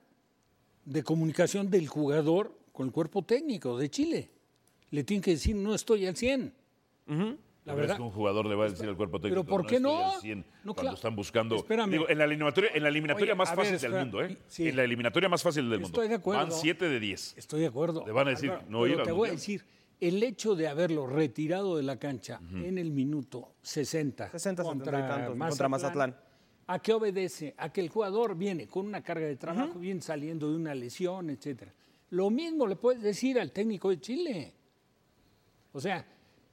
[0.85, 4.31] de comunicación del jugador con el cuerpo técnico de Chile.
[4.91, 6.53] Le tienen que decir, no estoy al 100.
[7.07, 7.37] La ¿Tú
[7.75, 7.97] crees verdad.
[7.97, 9.45] que un jugador le va a decir al cuerpo técnico?
[9.45, 10.13] ¿por qué estoy no?
[10.13, 10.95] al 100", No, cuando claro.
[10.95, 11.57] están buscando.
[11.57, 11.91] Espérame.
[11.91, 14.39] Digo, en la eliminatoria, en la eliminatoria Oye, más fácil ver, del mundo, ¿eh?
[14.47, 14.69] Sí.
[14.69, 15.89] En la eliminatoria más fácil del mundo.
[15.89, 16.43] Estoy de acuerdo.
[16.43, 17.35] Van 7 de 10.
[17.37, 18.05] Estoy de acuerdo.
[18.07, 19.65] Le van a decir, Álvaro, no pero ir Te voy a decir,
[20.01, 24.67] el hecho de haberlo retirado de la cancha en el minuto 60, 60, 70 y
[24.67, 26.17] contra, tantos, Mazatlán, contra Mazatlán.
[26.69, 27.55] ¿A qué obedece?
[27.59, 31.31] A que el jugador viene con una carga de trabajo, viene saliendo de una lesión,
[31.31, 31.73] etcétera.
[32.11, 34.53] Lo mismo le puedes decir al técnico de Chile.
[35.73, 36.05] O sea,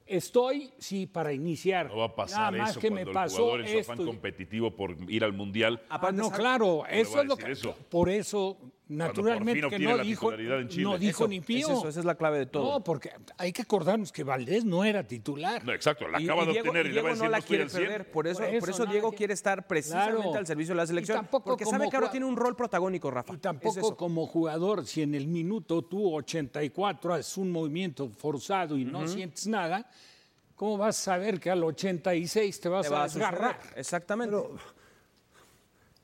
[0.06, 1.88] estoy, sí, para iniciar.
[1.88, 3.80] No va a pasar Nada más eso que cuando me el pasó jugador en su
[3.80, 4.06] afán esto.
[4.06, 5.82] competitivo por ir al Mundial.
[5.90, 6.38] Ah, no, ¿sabe?
[6.38, 7.52] claro, eso es lo que.
[7.52, 7.76] eso.
[7.90, 8.58] Por eso,
[8.98, 10.84] naturalmente, que no dijo, titularidad en Chile.
[10.84, 11.68] no dijo Eso, ni es pío.
[11.68, 12.72] eso, esa es la clave de todo.
[12.74, 15.64] No, porque hay que acordarnos que Valdés no era titular.
[15.64, 17.16] No, exacto, la Y- acaba y de Diego, obtener y y le va a Diego
[17.16, 17.84] decir no la no quiere al 100.
[17.84, 18.12] perder.
[18.12, 20.36] Por eso, Por por eso Diego que- quiere estar precisamente Claro.
[20.38, 21.18] al servicio de la Y selección.
[21.18, 23.34] tampoco Porque sabe que ahora tiene un rol protagónico, Rafa.
[23.34, 28.86] Y tampoco como jugador, si en el minuto tú 84 haces un movimiento forzado y
[28.86, 29.90] no sientes nada,
[30.56, 33.60] ¿cómo vas a saber que al 86 te vas Te va a desgarrar?
[33.76, 34.36] Exactamente.
[34.36, 34.56] Pero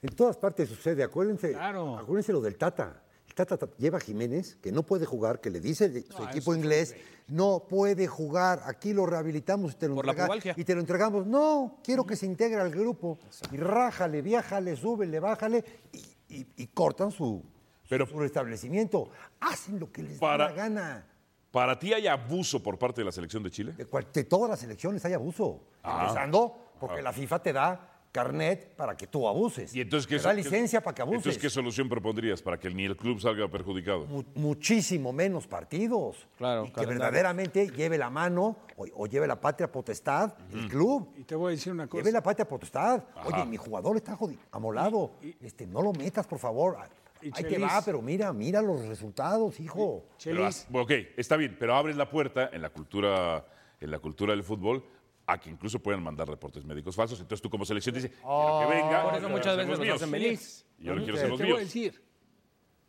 [0.02, 1.98] en todas partes sucede, acuérdense, Claro.
[1.98, 3.04] acuérdense lo del Tata.
[3.28, 6.56] El Tata ta- lleva a Jiménez, que no puede jugar, que le dice su equipo
[6.56, 6.96] inglés,
[7.28, 11.28] no puede jugar, aquí lo rehabilitamos y te lo, Por entrega- y te lo entregamos.
[11.28, 13.20] No, quiero que se integre al grupo.
[13.52, 15.98] Y rájale, viájale, súbele, bájale y,
[16.38, 17.44] y- y cortan su,
[17.88, 19.10] Pero- su establecimiento.
[19.40, 21.06] Hacen lo que les Para- da la gana.
[21.52, 23.74] ¿Para ti hay abuso por parte de la selección de Chile?
[23.74, 25.62] De, todas las elecciones hay abuso.
[25.84, 26.02] Ah.
[26.08, 29.76] Empezando porque la FIFA te da carnet para que tú abuses.
[29.76, 31.20] ¿Y entonces qué te da qué- licencia para que abuses.
[31.20, 34.06] Entonces, ¿qué solución propondrías para que ni el club salga perjudicado?
[34.08, 36.28] Mu- muchísimo menos partidos.
[36.38, 41.14] Claro, y que verdaderamente lleve la mano o, o lleve la patria potestad el club.
[41.18, 42.02] Y te voy a decir una cosa.
[42.02, 43.04] Lleve la patria potestad.
[43.26, 45.12] Oye, mi jugador está jodi- amolado.
[45.42, 46.78] este, no lo metas, por favor.
[47.22, 47.68] Y Ahí te Chelis.
[47.68, 50.04] va, pero mira, mira los resultados, hijo.
[50.08, 53.46] Pero Chelis, haz- ok, está bien, pero abres la puerta en la cultura,
[53.82, 54.84] en la cultura del fútbol
[55.32, 57.20] a que incluso puedan mandar reportes médicos falsos.
[57.20, 59.04] Entonces tú como selección dices, quiero que venga.
[59.04, 59.96] Por eso muchas veces míos.
[59.96, 60.40] hacen venir.
[60.80, 61.68] Yo no quiero te ser los te voy a míos.
[61.68, 62.04] decir.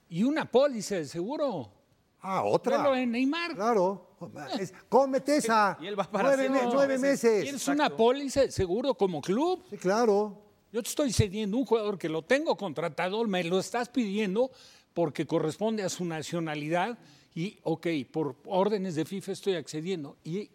[0.08, 1.72] Y una póliza de seguro.
[2.20, 2.78] Ah, otra.
[2.78, 3.54] Velo en Neymar.
[3.54, 4.16] Claro.
[4.58, 5.78] Es- cómete esa.
[5.80, 7.42] Y él va para nueve, nueve meses.
[7.42, 9.64] Tienes una póliza de seguro como club.
[9.70, 10.42] Sí, claro.
[10.72, 14.50] Yo te estoy cediendo un jugador que lo tengo contratado, me lo estás pidiendo
[14.94, 16.98] porque corresponde a su nacionalidad
[17.34, 20.16] y, ok, por órdenes de FIFA estoy accediendo.
[20.22, 20.50] ¿Y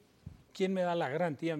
[0.54, 1.60] quién me da la garantía?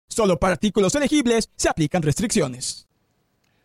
[0.11, 2.85] Solo para artículos elegibles se aplican restricciones.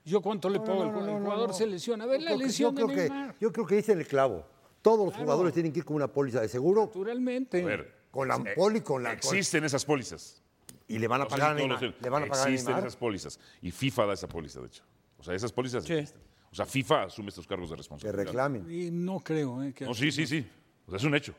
[0.04, 1.48] ¿Yo cuánto le pago al no, el no, no, jugador?
[1.48, 1.54] no.
[1.54, 2.04] se lesiona.
[2.04, 3.36] A ver Yo la creo que- lesión yo de creo que, Neymar.
[3.40, 4.46] Yo creo que dice el clavo.
[4.80, 7.60] Todos los jugadores tienen que ir con una póliza de seguro, Naturalmente.
[7.62, 9.10] A ver, con la poli, con la...
[9.10, 10.40] con- existen esas pólizas.
[10.86, 11.82] y le van a pagar a Neymar.
[12.00, 13.40] Le van a pagar a Existen esas pólizas.
[13.60, 14.84] Y FIFA da esa póliza, de hecho.
[15.18, 16.20] O sea, esas pólizas existen.
[16.52, 18.24] O sea, FIFA asume estos cargos de Que responsabilidad.
[18.24, 18.70] reclamen.
[18.70, 19.60] Y no creo.
[19.64, 20.46] eh, que No, sí, sí, sí.
[20.86, 21.34] O sea, es un hecho.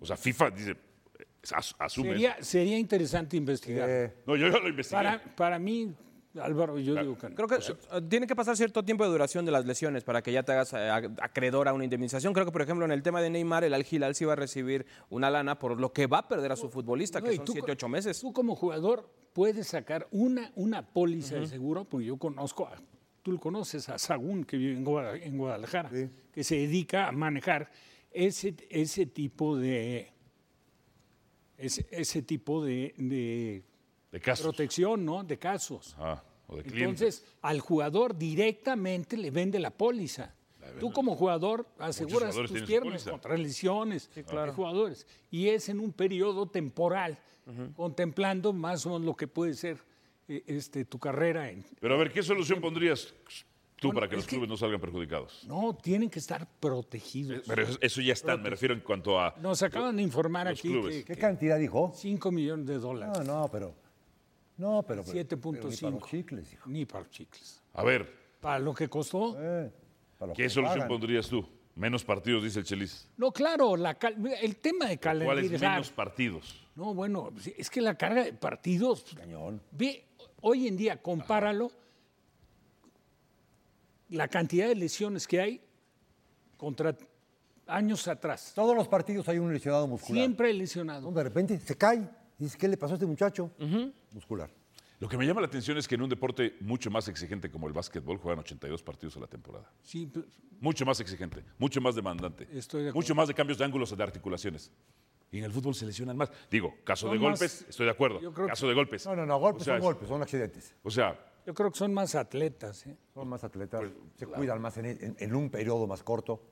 [0.00, 0.76] O sea, FIFA dice, eh,
[1.52, 2.44] asume sería, eso.
[2.44, 3.88] sería interesante investigar.
[3.88, 4.96] Eh, No, yo ya lo investigué.
[4.96, 5.92] Para, para mí,
[6.40, 7.34] Álvaro, yo digo que no.
[7.34, 10.30] Creo que eh, tiene que pasar cierto tiempo de duración de las lesiones para que
[10.30, 10.88] ya te hagas eh,
[11.20, 12.32] acreedor a una indemnización.
[12.32, 14.36] Creo que, por ejemplo, en el tema de Neymar, el Al Hilal sí va a
[14.36, 17.44] recibir una lana por lo que va a perder a su futbolista, No, que son
[17.46, 18.20] tú 7, co- 8 meses.
[18.20, 22.76] Tú como jugador puedes sacar una, una póliza de seguro, porque yo conozco, a-
[23.22, 25.90] tú lo conoces, a Sagún, que vive en, Guada- en Guadalajara,
[26.32, 27.70] que se dedica a manejar
[28.12, 30.12] ese, ese tipo de
[31.58, 33.62] ese, ese tipo de, de
[34.12, 34.46] De casos.
[34.46, 35.22] protección, ¿no?
[35.24, 35.94] De casos.
[35.98, 36.82] Ah, o de clientes.
[37.18, 40.34] Entonces, al jugador directamente le vende la póliza.
[40.80, 45.06] Tú como jugador aseguras tus piernas contra lesiones de jugadores.
[45.30, 47.18] Y es en un periodo temporal,
[47.74, 49.78] contemplando más o menos lo que puede ser
[50.28, 51.50] eh, este, tu carrera.
[51.50, 51.64] En...
[51.80, 53.14] Pero a ver, ¿qué solución pondrías
[53.80, 55.44] tú Bueno, para que los que- clubes no salgan perjudicados?
[55.46, 57.42] No, tienen que estar protegidos.
[57.46, 59.34] Pero eso, eso ya está, me refiero en cuanto a...
[59.40, 60.96] Nos acaban de informar Los aquí clubes.
[60.96, 61.92] que, ¿Qué que cantidad dijo?
[61.94, 63.24] 5 millones de dólares.
[63.26, 63.74] No, no, pero...
[64.56, 65.02] No, pero...
[65.04, 65.90] pero- pero ni para 7.5.
[66.00, 66.68] los chicles, hijo.
[66.70, 67.62] Ni para los chicles.
[67.74, 69.36] A ver, Para lo que costó.
[69.40, 69.70] Eh,
[70.18, 70.88] para lo ¿qué que solución pagan.
[70.88, 71.48] pondrías tú?
[71.76, 73.08] Menos partidos, dice el Chelis.
[73.16, 75.70] No, claro, la cal- el tema de ¿Cuáles calendarizar.
[75.74, 76.66] menos partidos?
[76.74, 79.04] No, bueno, es que la carga de partidos.
[79.70, 80.04] Ve,
[80.40, 81.70] hoy en día, compáralo.
[84.10, 85.60] La cantidad de lesiones que hay
[86.56, 86.96] contra
[87.66, 88.52] años atrás.
[88.54, 90.22] Todos los partidos hay un lesionado muscular.
[90.22, 91.02] Siempre lesionado.
[91.10, 92.08] No, de repente se cae.
[92.38, 93.50] Dices, ¿qué le pasó a este muchacho?
[94.12, 94.50] Muscular.
[95.00, 97.68] Lo que me llama la atención es que en un deporte mucho más exigente como
[97.68, 99.70] el básquetbol juegan 82 partidos a la temporada.
[99.82, 100.24] Sí, pe-
[100.60, 102.48] Mucho más exigente, mucho más demandante.
[102.50, 103.04] Estoy de acuerdo.
[103.06, 104.72] mucho más de cambios de ángulos de articulaciones.
[105.30, 106.32] Y en el fútbol se lesionan más.
[106.50, 108.18] Digo, caso Son de más- golpes, estoy de acuerdo.
[108.18, 109.06] que- Caso de golpes.
[109.06, 110.74] No, no, no, golpes O sea, son es- golpes, son accidentes.
[110.82, 111.16] O sea,
[111.48, 112.86] yo creo que son más atletas.
[112.86, 112.94] ¿eh?
[113.14, 113.82] Son más atletas,
[114.16, 116.42] se cuidan más en, en- en un periodo más corto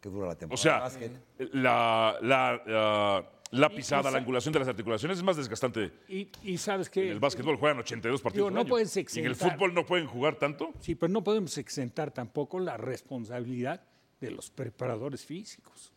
[0.00, 0.62] que dura la o temporada.
[0.62, 1.52] sea, de básquet.
[1.54, 5.92] la, la, la- la pisada, la angulación de las articulaciones es más desgastante.
[6.08, 8.68] Y, y sabes que En el básquetbol juegan 82 partidos Digo, al no año.
[8.68, 9.56] puedes ¿Y en el exentar.
[9.58, 10.72] fútbol no pueden jugar tanto?
[10.78, 13.82] Sí, pero no podemos exentar tampoco la responsabilidad
[14.20, 15.92] de los preparadores físicos.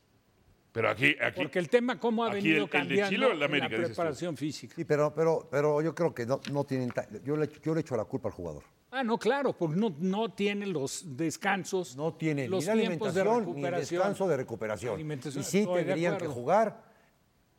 [0.72, 3.32] Pero aquí, aquí Porque el tema cómo ha venido el- el de cambiando Chile o
[3.32, 4.76] el de en América, la preparación física.
[4.76, 6.92] Sí, pero, pero, pero yo creo que no, no tienen.
[7.24, 8.64] Yo le, yo le echo la culpa al jugador.
[8.92, 13.14] Ah, no, claro, porque no, no tiene los descansos, No tiene los ni la tiempos
[13.14, 14.00] de alimentación ni el recuperación.
[14.00, 15.00] descanso de recuperación.
[15.02, 16.84] Y sí tendrían que jugar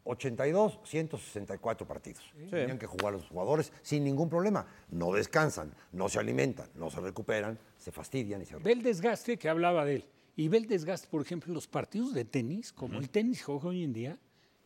[0.05, 2.23] 82, 164 partidos.
[2.35, 4.67] Tendrían que jugar los jugadores sin ningún problema.
[4.91, 9.37] No descansan, no se alimentan, no se recuperan, se fastidian y se Ve el desgaste
[9.37, 10.05] que hablaba de él.
[10.39, 13.45] Y ve el desgaste, por ejemplo, en los partidos de tenis, como el tenis que
[13.47, 14.17] juega hoy en día,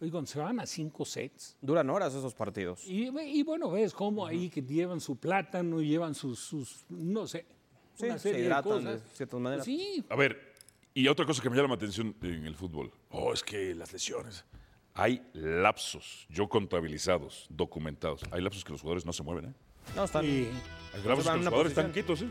[0.02, 1.56] oigan, se van a cinco sets.
[1.62, 2.84] Duran horas esos partidos.
[2.86, 7.46] Y, bueno, ves cómo ahí que llevan su plátano, llevan sus, sus no sé,
[7.94, 9.02] Sí, una se serie de hidratan de cosas.
[9.14, 9.64] ciertas maneras.
[9.64, 10.52] Sí, A ver,
[10.92, 12.92] y otra cosa que me llama la atención en el fútbol.
[13.08, 14.44] Oh, es que las lesiones.
[14.92, 18.20] Hay lapsos, yo contabilizados, documentados.
[18.30, 19.54] Hay lapsos que los jugadores no se mueven, ¿eh?
[19.96, 20.24] No, están.
[20.24, 21.68] y Hay lapsos que los jugadores posición.
[21.70, 22.28] están quietos, ¿eh?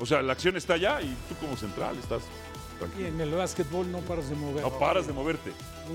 [0.00, 2.22] O sea, la acción está allá y tú como central estás
[2.98, 4.62] y en el básquetbol no paras de mover.
[4.62, 5.52] No paras de moverte.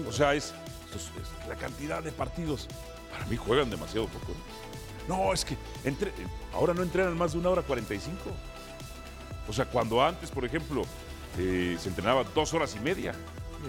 [0.08, 0.54] O sea, es,
[0.96, 2.68] es- es la cantidad de partidos.
[3.12, 4.34] Para mí juegan demasiado poco.
[5.08, 6.12] No, es que entre-
[6.54, 8.18] ahora no entrenan más de una hora 45.
[9.48, 10.82] O sea, cuando antes, por ejemplo,
[11.38, 13.14] eh, se entrenaba dos horas y media,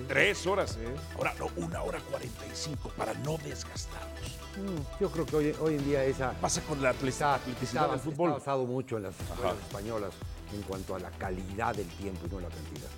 [0.09, 0.79] tres horas.
[1.16, 4.37] Ahora no, una hora 45 para no desgastarnos.
[4.57, 8.00] Mm, Yo creo que hoy, hoy en día esa Pasa con la atleticidad está- del
[8.00, 8.31] fútbol.
[8.31, 10.12] está basado mucho en las escuelas españolas
[10.55, 12.88] en cuanto a la calidad del tiempo y no la cantidad.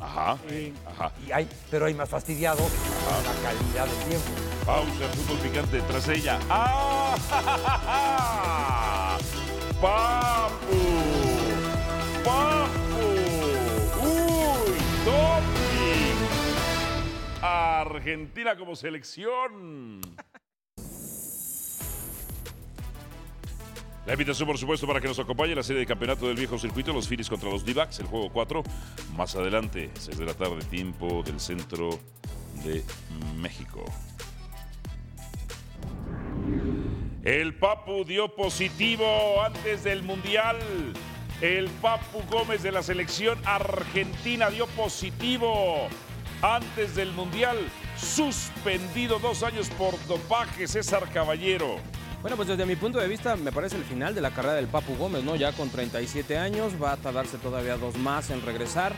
[0.00, 0.38] Ajá,
[0.86, 1.12] ajá.
[1.26, 4.30] Y hay, pero hay más fastidiados con la calidad del tiempo.
[4.64, 6.38] Pausa, fútbol picante tras ella.
[6.50, 7.16] ¡Ah!
[7.30, 9.18] ja, ja, ja, ja!
[9.80, 10.80] ¡Papu!
[12.24, 13.06] ¡Papu!
[14.02, 14.78] ¡Uy!
[15.04, 16.18] ¡Doping!
[17.42, 20.00] Argentina como selección.
[24.06, 26.56] La invitación, por supuesto, para que nos acompañe en la serie de campeonato del viejo
[26.60, 28.62] circuito, los Phillies contra los D-Backs, el juego 4,
[29.16, 31.90] más adelante, 6 de la tarde, tiempo del centro
[32.62, 32.84] de
[33.36, 33.84] México.
[37.24, 40.56] El Papu dio positivo antes del Mundial.
[41.40, 45.88] El Papu Gómez de la selección argentina dio positivo
[46.42, 47.58] antes del Mundial.
[47.96, 51.80] Suspendido dos años por dopaje, César Caballero.
[52.26, 54.66] Bueno, pues desde mi punto de vista me parece el final de la carrera del
[54.66, 55.36] Papu Gómez, ¿no?
[55.36, 58.92] Ya con 37 años, va a tardarse todavía dos más en regresar.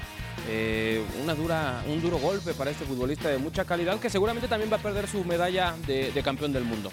[0.49, 4.73] Eh, una dura, un duro golpe para este futbolista de mucha calidad que seguramente también
[4.73, 6.91] va a perder su medalla de, campeón del mundo.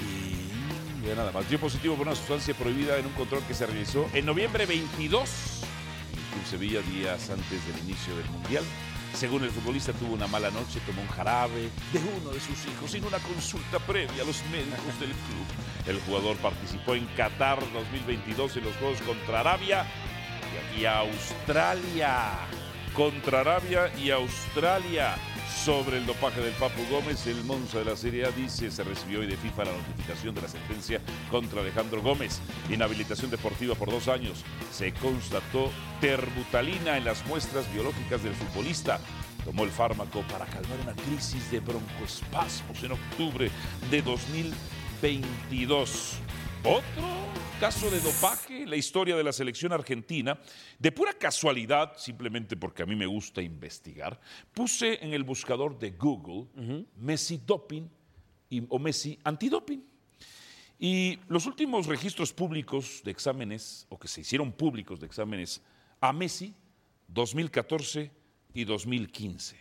[0.00, 1.48] Y nada más.
[1.48, 5.30] Dio positivo por una sustancia prohibida en un control que se realizó en noviembre 22
[6.40, 8.64] en Sevilla, días antes del inicio del Mundial.
[9.14, 12.90] Según el futbolista, tuvo una mala noche, tomó un jarabe de uno de sus hijos
[12.90, 15.46] sin una consulta previa a los médicos del club.
[15.86, 19.86] El jugador participó en Qatar 2022 en los Juegos contra Arabia
[20.78, 22.30] y Australia.
[22.94, 25.16] Contra Arabia y Australia.
[25.54, 29.20] Sobre el dopaje del Papu Gómez, el Monza de la Serie A dice se recibió
[29.20, 32.40] hoy de FIFA la notificación de la sentencia contra Alejandro Gómez.
[32.68, 34.42] Inhabilitación deportiva por dos años.
[34.72, 38.98] Se constató terbutalina en las muestras biológicas del futbolista.
[39.44, 43.48] Tomó el fármaco para calmar una crisis de broncoespasmos en octubre
[43.88, 46.18] de 2022.
[46.64, 46.82] Otro
[47.60, 50.38] caso de dopaje, la historia de la selección argentina.
[50.78, 54.20] De pura casualidad, simplemente porque a mí me gusta investigar,
[54.54, 56.46] puse en el buscador de Google
[56.96, 57.88] Messi doping
[58.50, 59.84] y- o Messi antidoping.
[60.78, 65.62] Y los últimos registros públicos de exámenes, o que se hicieron públicos de exámenes
[66.00, 66.54] a Messi,
[67.08, 68.10] 2014
[68.54, 69.56] y 2015.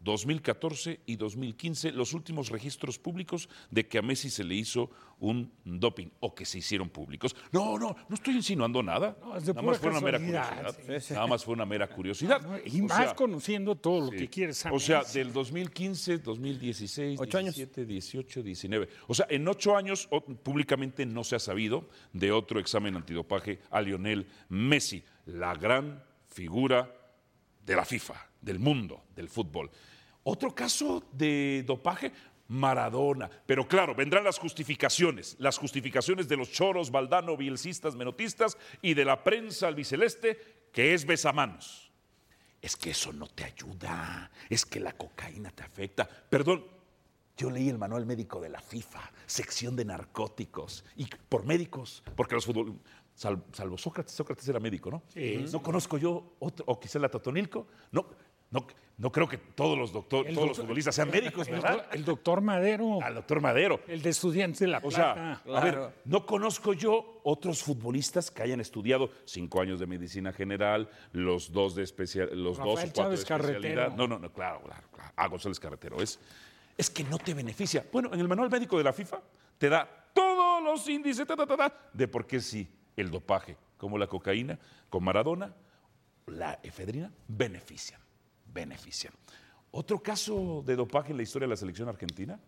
[0.00, 5.52] 2014 y 2015, los últimos registros públicos de que a Messi se le hizo un
[5.64, 7.36] doping o que se hicieron públicos.
[7.52, 9.16] No, no, no estoy insinuando nada.
[9.20, 10.76] No, es de Nada más fue una mera curiosidad.
[10.86, 11.12] sí, sí.
[11.14, 12.40] Nada más fue una mera curiosidad.
[12.64, 14.16] Y O más sea, conociendo todo lo Sí.
[14.18, 14.76] que quieres saber.
[14.76, 17.54] O sea, del 2015, 2016, Ocho años.
[17.54, 18.88] 17, 18, 19.
[19.06, 23.58] O sea, en ocho años o- públicamente no se ha sabido de otro examen antidopaje
[23.70, 25.02] a Lionel Messi.
[25.26, 26.90] La gran figura
[27.66, 29.70] de la FIFA, del mundo del fútbol.
[30.30, 32.12] Otro caso de dopaje,
[32.46, 33.28] Maradona.
[33.46, 39.04] Pero claro, vendrán las justificaciones, las justificaciones de los choros, Valdano, bielcistas, menotistas y de
[39.04, 40.38] la prensa albiceleste,
[40.72, 41.90] que es besamanos.
[42.62, 46.06] Es que eso no te ayuda, es que la cocaína te afecta.
[46.06, 46.64] Perdón,
[47.36, 52.34] yo leí el manual médico de la FIFA, sección de narcóticos, y por médicos, porque
[52.36, 52.78] los fútbol,
[53.14, 55.02] sal- salvo Sócrates, Sócrates era médico, ¿no?
[55.12, 55.44] Sí.
[55.50, 58.06] No conozco yo otro, o quizá la Totonilco, no,
[58.50, 58.66] no,
[58.98, 61.86] no creo que todos los doctores, todos los futbolistas sean médicos, El, ¿verdad?
[61.92, 63.80] el doctor Madero, Al doctor Madero.
[63.86, 65.40] el de Estudiantes de La O Plata.
[65.44, 70.32] sea, a ver, no conozco yo otros futbolistas que hayan estudiado cinco años de medicina
[70.32, 73.74] general, los dos de especial, los dos o cuatro Chávez de especialidad.
[73.86, 73.96] Carretero.
[73.96, 75.12] No, no, no, claro, claro, claro.
[75.16, 76.00] Ah, González Carretero.
[76.02, 76.18] Es,
[76.76, 77.86] es que no te beneficia.
[77.92, 79.20] Bueno, en el manual médico de la FIFA
[79.58, 83.56] te da todos los índices ta, ta, ta, ta, de por qué sí el dopaje,
[83.78, 84.58] como la cocaína,
[84.90, 85.54] con Maradona,
[86.26, 88.00] la efedrina, benefician,
[88.52, 89.12] benefician.
[89.72, 92.38] ¿Otro caso de dopaje en la historia de la selección argentina?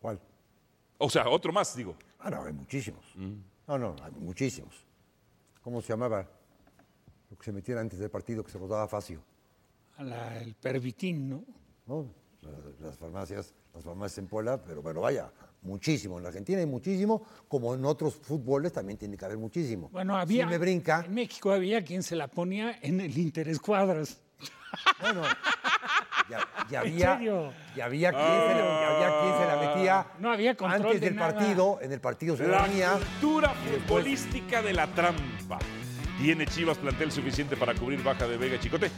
[0.00, 0.20] ¿Cuál?
[0.98, 1.96] O sea, otro más, digo.
[2.18, 3.04] Ah, no, hay muchísimos.
[3.66, 4.84] No, no, hay muchísimos.
[5.62, 6.28] ¿Cómo se llamaba?
[7.30, 9.20] Lo que se metiera antes del partido, que se rodaba fácil.
[9.96, 11.44] A la- el pervitín, ¿no?
[11.86, 12.06] ¿no?
[12.42, 15.32] Las, las farmacias, las farmacias en Puebla, pero bueno, vaya,
[15.64, 16.16] muchísimo.
[16.18, 19.88] En la Argentina hay muchísimo, como en otros fútboles también tiene que haber muchísimo.
[19.90, 20.44] Bueno, había.
[20.44, 24.20] Si me brinca, En México había quien se la ponía en el interés cuadras.
[25.00, 25.22] bueno,
[26.30, 26.38] ya,
[26.70, 27.52] ya ¿En había, serio?
[27.76, 31.00] ya había quien, se, la, ya había quien se la metía No había control antes
[31.00, 31.34] de del nada.
[31.34, 32.92] partido, en el partido se la La ponía.
[32.92, 35.58] cultura futbolística de la trampa.
[36.20, 38.90] ¿Tiene Chivas plantel suficiente para cubrir baja de Vega y Chicote?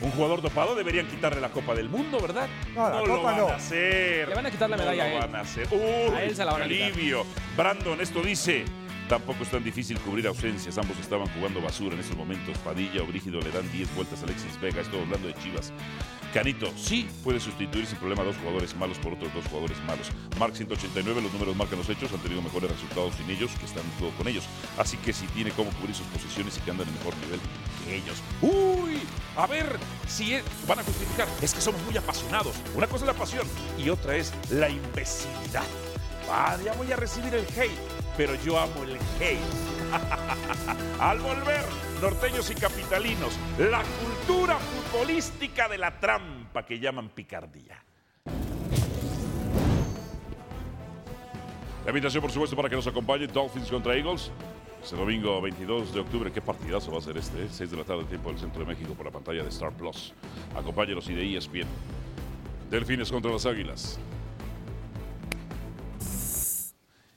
[0.00, 2.48] Un jugador dopado deberían quitarle la Copa del Mundo, ¿verdad?
[2.74, 3.48] No, la lo Copa van no.
[3.48, 4.28] a hacer.
[4.28, 5.20] Le van a quitar la medalla no a lo él.
[5.32, 5.68] van a hacer.
[5.70, 7.24] Uy, A él se la van a alivio.
[7.56, 8.64] Brandon, esto dice.
[9.08, 10.76] Tampoco es tan difícil cubrir ausencias.
[10.76, 12.58] Ambos estaban jugando basura en estos momentos.
[12.58, 14.82] Padilla o Brígido le dan 10 vueltas a Alexis Vega.
[14.82, 15.72] Estoy hablando de Chivas.
[16.34, 20.10] Canito, sí puede sustituir sin problema a dos jugadores malos por otros dos jugadores malos.
[20.38, 23.82] Mark 189, los números marcan los hechos, han tenido mejores resultados sin ellos que están
[23.98, 24.44] todo con ellos.
[24.76, 27.40] Así que si tiene cómo cubrir sus posiciones y que andan en mejor nivel
[27.88, 28.22] que ellos.
[28.42, 29.00] ¡Uy!
[29.36, 31.26] A ver si es- van a justificar.
[31.40, 32.54] Es que somos muy apasionados.
[32.74, 33.46] Una cosa es la pasión
[33.78, 35.64] y otra es la imbecilidad.
[36.62, 37.78] Ya voy a recibir el hate,
[38.16, 39.40] pero yo amo el hate.
[41.00, 41.64] Al volver,
[42.02, 47.82] norteños y capitalinos, la cultura futbolística de la trampa que llaman picardía.
[51.84, 54.30] La invitación, por supuesto, para que nos acompañe Dolphins contra Eagles.
[54.82, 57.48] Este domingo 22 de octubre, qué partidazo va a ser este, ¿eh?
[57.50, 60.14] 6 de la tarde, tiempo del centro de México, por la pantalla de Star Plus.
[60.54, 61.66] Acompáñenos y de ESPN.
[62.70, 63.98] Delfines contra las Águilas.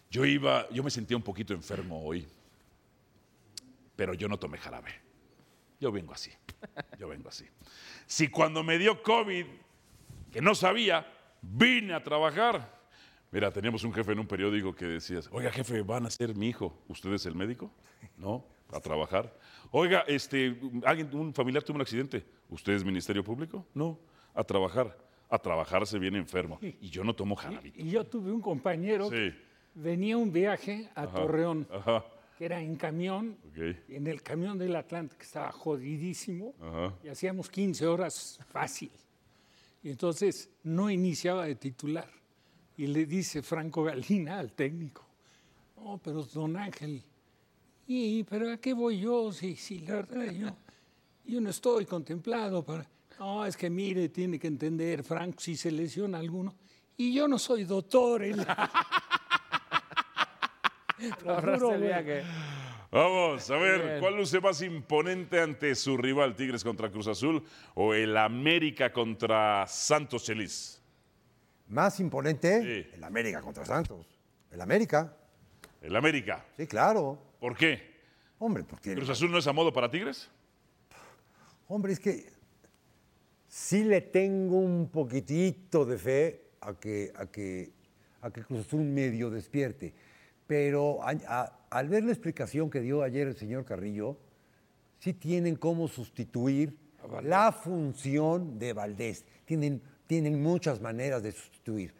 [0.10, 2.28] Yo iba, yo me sentía un poquito enfermo hoy,
[3.96, 4.92] pero yo no tomé jarabe.
[5.80, 6.32] Yo vengo así,
[7.00, 7.46] yo vengo así.
[8.06, 9.46] Si cuando me dio COVID,
[10.32, 11.08] que no sabía,
[11.42, 12.81] vine a trabajar.
[13.32, 16.50] Mira, teníamos un jefe en un periódico que decía, oiga jefe, van a ser mi
[16.50, 17.72] hijo, ¿usted es el médico?
[18.18, 19.34] No, a trabajar.
[19.72, 23.66] Oiga, este, alguien, un familiar tuvo un accidente, ¿usted es Ministerio Público?
[23.74, 23.98] No,
[24.34, 24.98] a trabajar.
[25.30, 26.60] A trabajar se viene enfermo.
[26.62, 27.72] Y yo no tomo jarabe.
[27.74, 29.16] Y yo tuve un compañero Sí.
[29.16, 29.34] que
[29.76, 32.04] venía un viaje a Ajá, Torreón, Ajá,
[32.38, 36.94] que era en camión, en el camión del Atlante, que estaba jodidísimo, ajá.
[37.02, 38.92] y hacíamos 15 horas fácil.
[39.84, 42.10] Y entonces no iniciaba de titular.
[42.82, 45.06] Y le dice Franco Galina al técnico,
[45.78, 47.04] no, pero don Ángel,
[47.86, 49.32] ¿y pero a qué voy yo?
[49.32, 50.48] Si, si la verdad yo,
[51.26, 52.84] yo no estoy contemplado para...
[53.20, 56.56] No, es que mire, tiene que entender, Franco, si se lesiona alguno.
[56.98, 58.24] Y yo no soy doctor.
[58.24, 58.38] él".
[61.24, 61.78] Lo Ahora juro.
[62.90, 64.00] Vamos, a ver, Bien.
[64.00, 67.44] ¿cuál luce más imponente ante su rival Tigres contra Cruz Azul
[67.76, 70.81] o el América contra Santos Chelis?
[71.72, 72.90] Más imponente, Sí.
[72.96, 74.06] el América contra Santos.
[74.52, 75.16] El América,
[75.82, 76.46] El América.
[76.58, 77.18] sí, claro.
[77.40, 77.92] ¿Por qué?
[78.40, 80.30] Hombre, porque ¿Cruz Azul no es a modo para Tigres?
[81.68, 82.32] Hombre, es que
[83.48, 87.72] sí le tengo un poquitito de fe a que, a que,
[88.22, 89.94] a que Cruz Azul medio despierte.
[90.48, 94.18] Pero a- a- al ver la explicación que dio ayer el señor Carrillo,
[95.00, 96.78] sí tienen cómo sustituir
[97.24, 99.26] la función de Valdés.
[99.46, 101.94] Tienen, tienen muchas maneras de sustituir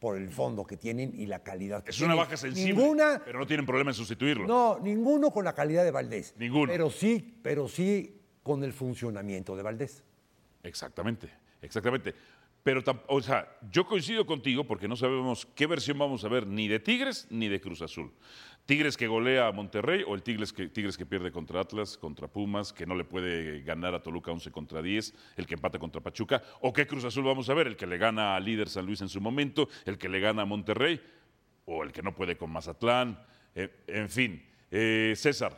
[0.00, 3.38] por el fondo que tienen y la calidad que Es una baja sensible, Ninguna, pero
[3.38, 4.46] no tienen problema en sustituirlo.
[4.46, 6.32] no, ninguno con la calidad de Valdés.
[6.38, 6.72] Ninguno.
[6.72, 10.02] Pero sí, pero sí con el funcionamiento de Valdés.
[10.62, 11.28] Exactamente,
[11.60, 12.14] exactamente.
[12.62, 16.68] Pero, o sea, yo coincido contigo porque no sabemos qué versión vamos a ver ni
[16.68, 18.12] de Tigres ni de Cruz Azul.
[18.66, 22.28] Tigres que golea a Monterrey o el Tigres que, Tigres que pierde contra Atlas, contra
[22.28, 26.00] Pumas, que no le puede ganar a Toluca 11 contra 10, el que empata contra
[26.00, 26.42] Pachuca.
[26.60, 27.66] ¿O qué Cruz Azul vamos a ver?
[27.66, 29.68] ¿El que le gana al líder San Luis en su momento?
[29.84, 31.00] ¿El que le gana a Monterrey?
[31.64, 33.18] ¿O el que no puede con Mazatlán?
[33.56, 34.42] Eh, en fin.
[34.70, 35.56] Eh, César,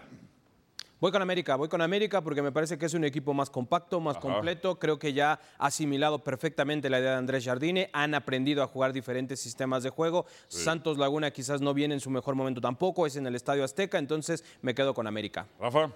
[1.05, 4.01] Voy con América, voy con América porque me parece que es un equipo más compacto,
[4.01, 4.23] más Ajá.
[4.23, 4.79] completo.
[4.79, 7.91] Creo que ya ha asimilado perfectamente la idea de Andrés Jardine.
[7.93, 10.25] Han aprendido a jugar diferentes sistemas de juego.
[10.49, 13.99] Santos Laguna quizás no viene en su mejor momento tampoco, es en el Estadio Azteca,
[13.99, 15.47] entonces me quedo con América.
[15.61, 15.91] Rafa.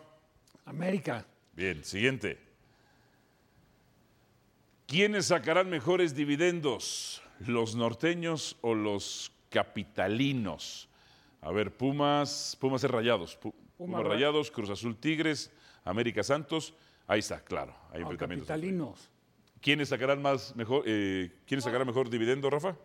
[0.67, 1.25] América.
[1.55, 2.39] Bien, siguiente.
[4.87, 7.23] ¿Quiénes sacarán mejores dividendos?
[7.47, 10.91] ¿Los norteños o los capitalinos?
[11.41, 13.39] A ver, Pumas, Pumas es Rayados.
[13.79, 15.51] Pu- Pumas Ra- Rayados, Cruz Azul Tigres,
[15.85, 16.75] América Santos.
[17.07, 17.75] Ahí está, claro.
[17.93, 19.09] Hay capitalinos.
[19.61, 22.77] ¿Quiénes sacarán más mejor, eh, ¿quiénes sacarán mejor dividendo, Rafa?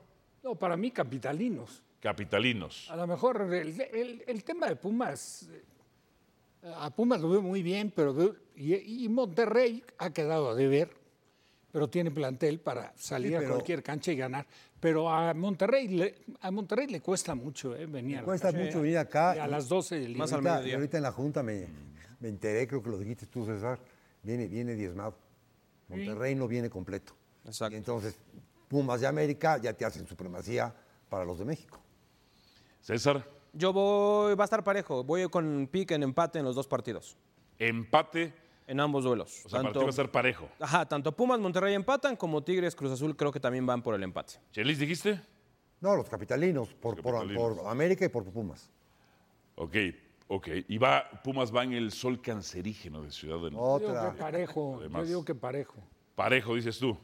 [0.44, 1.82] No, para mí capitalinos.
[2.00, 2.90] Capitalinos.
[2.90, 7.62] A lo mejor el, el- el tema de Pumas, eh, a Pumas lo veo muy
[7.64, 10.90] bien, pero veo- y, y Monterrey ha quedado a deber,
[11.72, 14.46] pero tiene plantel para salir Sí, a cualquier cancha y ganar.
[14.84, 18.18] Pero a Monterrey le, a Monterrey le cuesta mucho eh, venir.
[18.18, 19.34] a la Cuesta mucho venir acá.
[19.38, 20.76] Y a las 12 del Más al ahorita, mediodía.
[20.76, 21.68] ahorita en la Junta me,
[22.20, 23.80] me enteré, creo que lo dijiste tú, César,
[24.22, 25.16] viene, viene diezmado.
[25.88, 27.14] Monterrey no viene completo.
[27.46, 27.74] Exacto.
[27.74, 28.20] Y entonces,
[28.68, 30.76] Pumas de América ya te hacen supremacía
[31.08, 31.80] para los de México.
[32.82, 36.68] César, Yo voy, va a estar parejo, voy con pique en empate en los dos
[36.68, 37.16] partidos,
[37.58, 38.34] empate.
[38.68, 39.46] En ambos duelos.
[39.46, 40.50] O sea, el partido va a ser parejo.
[40.60, 44.04] Ajá, tanto Pumas, Monterrey empatan como Tigres, Cruz Azul creo que también van por el
[44.04, 44.36] empate.
[44.52, 45.20] ¿Chelis dijiste?
[45.82, 47.58] No, los capitalinos, por, por- capitalinos.
[47.60, 48.70] por América y por Pumas.
[49.56, 49.76] Ok,
[50.30, 50.48] ok.
[50.68, 54.12] Y va, Pumas va en el sol cancerígeno de Ciudad de Yo digo Otra.
[54.14, 55.02] que parejo, Además.
[55.02, 55.76] yo digo que parejo.
[56.16, 56.98] Parejo, dices tú.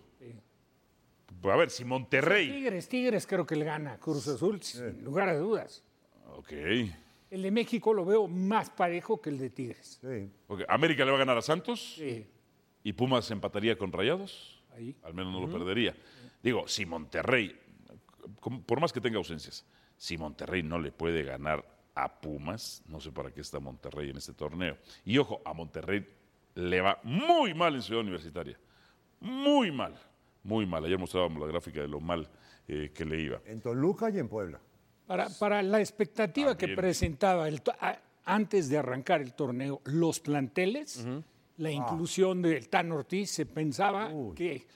[1.42, 2.50] Pues a ver, si Monterrey.
[2.52, 5.84] Tigres, Tigres creo que le gana Cruz Azul, sin lugar a dudas.
[6.36, 6.52] Ok.
[7.30, 10.00] El de México lo veo más parejo que el de Tigres.
[10.02, 10.30] Sí.
[10.68, 12.26] América le va a ganar a Santos Sí,
[12.84, 14.64] y Pumas empataría con Rayados.
[14.76, 14.96] ahí.
[15.04, 15.96] Al menos no lo perdería.
[16.42, 17.56] Digo, si Monterrey,
[18.66, 19.66] por más que tenga ausencias,
[19.98, 24.18] si Monterrey no le puede ganar a Pumas, no sé para qué está Monterrey en
[24.18, 24.78] este torneo.
[25.06, 26.08] Y ojo, a Monterrey
[26.56, 28.58] le va muy mal en Ciudad Universitaria.
[29.20, 29.96] Muy mal,
[30.44, 30.84] muy mal.
[30.86, 32.28] Ayer mostrábamos la gráfica de lo mal
[32.68, 33.42] eh, que le iba.
[33.46, 34.60] En Toluca y en Puebla.
[35.10, 37.64] Para, para la expectativa que presentaba el
[38.26, 41.04] antes de arrancar el torneo, los planteles,
[41.58, 44.68] la inclusión del Tan Ortiz, se pensaba que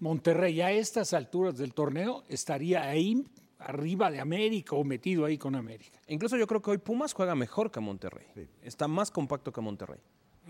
[0.00, 3.24] Monterrey a estas alturas del torneo estaría ahí
[3.60, 5.98] arriba de América o metido ahí con América.
[6.08, 8.26] Incluso yo creo que hoy Pumas juega mejor que Monterrey.
[8.60, 10.00] Está más compacto que Monterrey.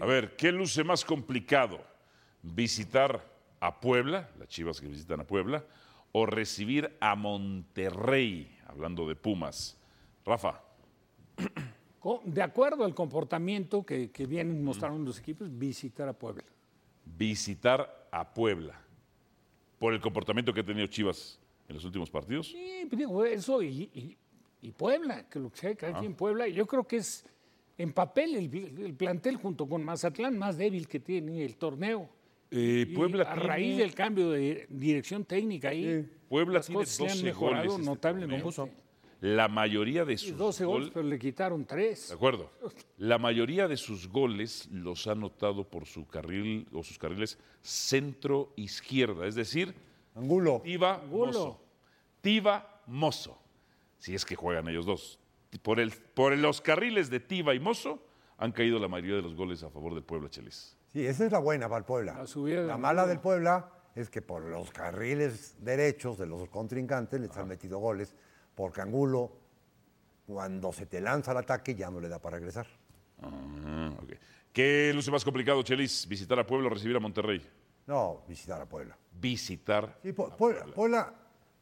[0.01, 1.78] A ver, ¿qué luce más complicado?
[2.43, 3.24] ¿Visitar
[3.61, 5.64] a Puebla, las chivas que visitan a Puebla,
[6.11, 9.76] o recibir a Monterrey, hablando de Pumas?
[10.24, 10.62] Rafa,
[12.24, 16.44] De acuerdo al comportamiento que, que vienen mostrando los equipos, visitar a Puebla.
[17.04, 18.80] visitar a Puebla.
[19.78, 22.46] Por el comportamiento que ha tenido Chivas en los últimos partidos.
[22.48, 24.16] Sí, pues digo, eso y, y-
[24.62, 27.24] y Puebla, que lo que sea, cada quien Puebla, y yo creo que es
[27.76, 32.08] en papel el, el plantel junto con Mazatlán más débil que tiene el torneo.
[32.50, 36.80] Eh, Y Puebla a tiene- raíz del cambio de dirección técnica ahí, Puebla las tiene
[36.82, 38.52] cosas se han 12 mejorado goles este notablemente.
[38.52, 38.74] torneo.
[39.20, 42.08] La mayoría de sus 12 goles, gol- pero le quitaron tres.
[42.08, 42.50] De acuerdo.
[42.98, 48.52] La mayoría de sus goles los ha anotado por su carril o sus carriles centro
[48.56, 49.74] izquierda, es decir,
[50.14, 50.60] Angulo.
[50.64, 51.26] Tiva Angulo.
[51.26, 51.60] Mozo.
[52.20, 53.38] Tiva Mozo.
[53.98, 55.18] Si es que juegan ellos dos.
[55.62, 58.00] Por, el, por los carriles de Tiva y Mozo
[58.36, 60.76] han caído la mayoría de los goles a favor del Puebla, Chelis.
[60.92, 62.12] Sí, esa es la buena para el Puebla.
[62.12, 62.78] La La Angulo.
[62.78, 63.68] mala del Puebla
[64.01, 68.14] es que por los carriles derechos de los contrincantes les han metido goles,
[68.55, 69.32] porque Angulo,
[70.26, 72.66] cuando se te lanza al ataque, ya no le da para regresar.
[73.22, 73.90] Ah.
[74.53, 76.07] ¿Qué luce más complicado, Chelis?
[76.09, 77.44] ¿Visitar a Puebla o recibir a Monterrey?
[77.86, 78.96] No, visitar a Puebla.
[79.12, 79.99] Visitar.
[80.03, 81.14] Sí, Pu- Puebla, Puebla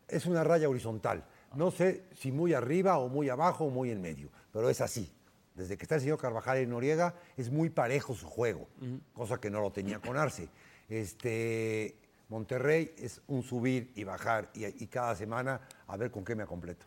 [0.09, 1.25] es una raya horizontal.
[1.55, 5.11] No sé si muy arriba o muy abajo o muy en medio, pero es así.
[5.55, 8.69] Desde que está el señor Carvajal y Noriega, es muy parejo su juego,
[9.15, 10.49] cosa que no lo tenía con Arce.
[10.89, 11.97] Este,
[12.29, 16.47] Monterrey es un subir y bajar y, y cada semana a ver con qué me
[16.47, 16.87] completo.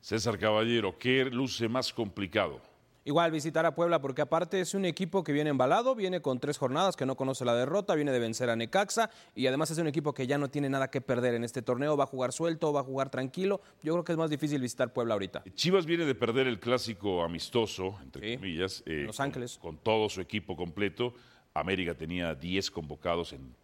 [0.00, 2.60] César Caballero, ¿qué luce más complicado?
[3.08, 6.58] Igual visitar a Puebla porque aparte es un equipo que viene embalado, viene con tres
[6.58, 9.86] jornadas, que no conoce la derrota, viene de vencer a Necaxa y además es un
[9.86, 12.70] equipo que ya no tiene nada que perder en este torneo, va a jugar suelto,
[12.70, 13.62] va a jugar tranquilo.
[13.82, 15.42] Yo creo que es más difícil visitar Puebla ahorita.
[15.54, 19.32] Chivas viene de perder el clásico amistoso, entre Sí, comillas, eh, Los con-.
[19.58, 21.14] Con, todo su equipo completo.
[21.54, 23.54] América tenía 10 convocados en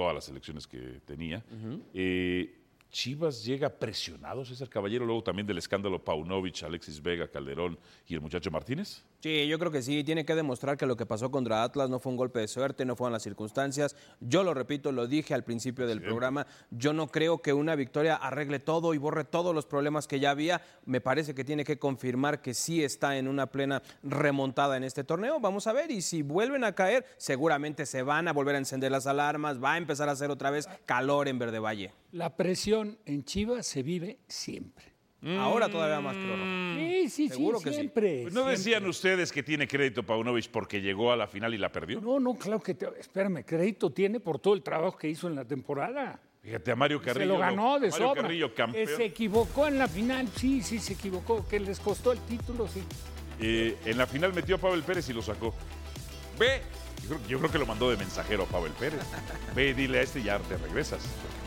[0.00, 1.44] todas las elecciones que tenía.
[1.92, 2.56] Eh,
[2.90, 7.78] Chivas llega presionado, César Caballero, luego también del escándalo Paunovic, Alexis Vega, Calderón
[8.08, 9.04] y el muchacho Martínez.
[9.22, 12.00] Sí, yo creo que sí, tiene que demostrar que lo que pasó contra Atlas no
[12.00, 13.94] fue un golpe de suerte, no fueron las circunstancias.
[14.18, 18.16] Yo lo repito, lo dije al principio del programa, yo no creo que una victoria
[18.16, 20.62] arregle todo y borre todos los problemas que ya había.
[20.86, 25.04] Me parece que tiene que confirmar que sí está en una plena remontada en este
[25.04, 25.38] torneo.
[25.38, 28.90] Vamos a ver, y si vuelven a caer, seguramente se van a volver a encender
[28.90, 31.92] las alarmas, va a empezar a hacer otra vez calor en Verde Valle.
[32.12, 34.89] La presión en Chivas se vive siempre.
[35.38, 36.36] Ahora todavía más, creo.
[36.36, 36.74] Rafa.
[36.78, 37.76] Sí, sí, Seguro sí, que sí.
[37.76, 38.22] siempre.
[38.22, 38.56] Pues ¿No siempre.
[38.56, 42.00] decían ustedes que tiene crédito Paunovic porque llegó a la final y la perdió?
[42.00, 45.34] No, no, claro que te, espérame, crédito tiene por todo el trabajo que hizo en
[45.34, 46.20] la temporada.
[46.42, 47.20] Fíjate, a Mario Carrillo.
[47.20, 48.22] se lo ganó de Mario sobra.
[48.22, 48.86] Carrillo, Que campeón.
[48.96, 52.82] se equivocó en la final, sí, sí, se equivocó, que les costó el título, sí.
[53.38, 55.54] Eh, en la final metió a Pavel Pérez y lo sacó.
[56.38, 56.62] Ve,
[57.02, 59.00] yo creo, yo creo que lo mandó de mensajero a Pavel Pérez.
[59.54, 61.02] Ve, dile a este y ya te regresas.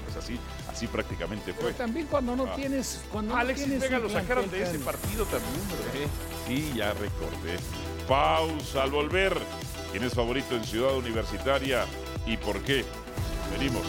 [0.05, 0.37] Pues así,
[0.73, 1.73] así prácticamente Pero fue.
[1.73, 2.55] también cuando no Ah.
[2.55, 3.01] tienes.
[3.11, 6.09] Cuando no Alexis tienes Vega lo sacaron de ese partido también, ¿verdad?
[6.47, 7.57] Sí, ya recordé.
[8.07, 9.37] Pausa al volver.
[9.91, 11.85] ¿Quién es favorito en Ciudad Universitaria
[12.25, 12.83] y por qué?
[13.57, 13.83] Venimos.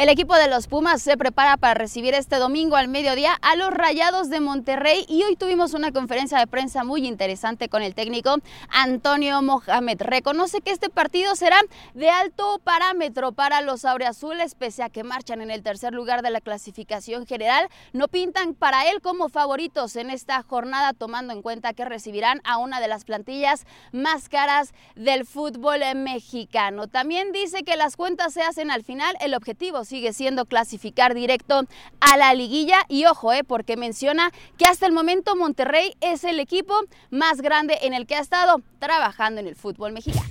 [0.00, 3.68] El equipo de los Pumas se prepara para recibir este domingo al mediodía a los
[3.68, 8.36] Rayados de Monterrey y hoy tuvimos una conferencia de prensa muy interesante con el técnico
[8.70, 10.00] Antonio Mohamed.
[10.00, 11.60] Reconoce que este partido será
[11.92, 16.30] de alto parámetro para los aureazules, pese a que marchan en el tercer lugar de
[16.30, 17.68] la clasificación general.
[17.92, 22.56] No pintan para él como favoritos en esta jornada, tomando en cuenta que recibirán a
[22.56, 26.86] una de las plantillas más caras del fútbol mexicano.
[26.88, 29.14] También dice que las cuentas se hacen al final.
[29.20, 31.64] El objetivo sigue siendo clasificar directo
[32.00, 32.78] a la liguilla.
[32.88, 36.74] Y ojo, eh, porque menciona que hasta el momento Monterrey es el equipo
[37.10, 40.26] más grande en el que ha estado trabajando en el fútbol mexicano.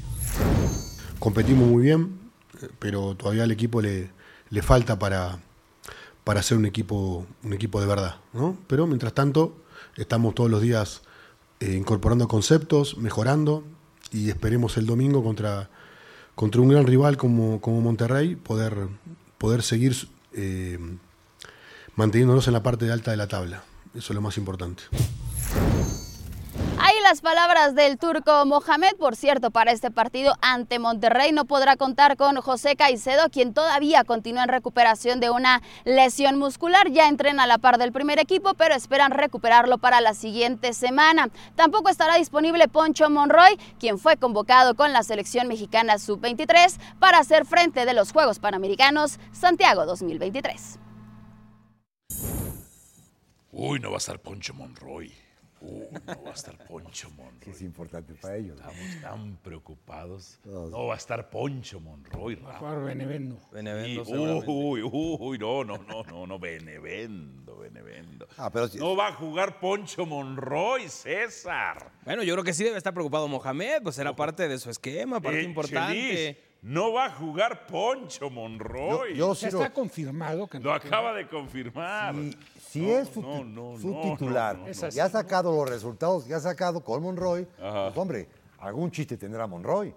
[1.19, 2.17] competimos muy bien,
[2.79, 4.09] pero todavía al equipo le,
[4.49, 5.39] le falta para,
[6.23, 8.15] para ser un equipo, un equipo de verdad.
[8.33, 8.57] ¿no?
[8.67, 9.57] Pero mientras tanto,
[9.97, 11.01] estamos todos los días
[11.59, 13.63] eh, incorporando conceptos, mejorando
[14.11, 15.69] y esperemos el domingo contra,
[16.35, 18.87] contra un gran rival como, como Monterrey poder,
[19.39, 19.95] poder seguir
[20.33, 20.77] eh,
[21.95, 23.63] manteniéndonos en la parte alta de la tabla.
[23.95, 24.83] Eso es lo más importante.
[26.81, 28.95] Ahí las palabras del turco Mohamed.
[28.97, 34.05] Por cierto, para este partido ante Monterrey no podrá contar con José Caicedo, quien todavía
[34.05, 36.89] continúa en recuperación de una lesión muscular.
[36.89, 41.29] Ya entrena a la par del primer equipo, pero esperan recuperarlo para la siguiente semana.
[41.55, 47.45] Tampoco estará disponible Poncho Monroy, quien fue convocado con la selección mexicana sub-23 para hacer
[47.45, 50.79] frente de los Juegos Panamericanos Santiago 2023.
[53.51, 55.28] Uy, no va a estar Poncho Monroy.
[55.61, 57.51] Uy, no va a estar Poncho Monroy.
[57.51, 58.57] Es importante para ellos.
[58.59, 60.39] Estamos tan preocupados.
[60.45, 63.37] No va a estar Poncho Monroy, Va a jugar Benevendo.
[63.51, 68.27] Benevento, Sí, uy, uy, uy, no, no, no, no, no, Benevendo, Benevendo.
[68.37, 71.91] Ah, pero si- No va a jugar Poncho Monroy, César.
[72.05, 75.19] Bueno, yo creo que sí debe estar preocupado Mohamed, pues era parte de su esquema,
[75.19, 75.93] parte Eh, importante.
[75.93, 79.09] Chelis, no va a jugar Poncho Monroy.
[79.11, 82.15] Yo- yo Ya sí lo- está confirmado que Lo acaba de confirmar.
[82.15, 82.37] Si,
[82.69, 86.27] si No, es su, no, ti- no, su no, titular, ya ha sacado los resultados,
[86.27, 88.27] ya ha sacado con Monroy, pues hombre,
[88.59, 89.93] algún chiste tendrá Monroy.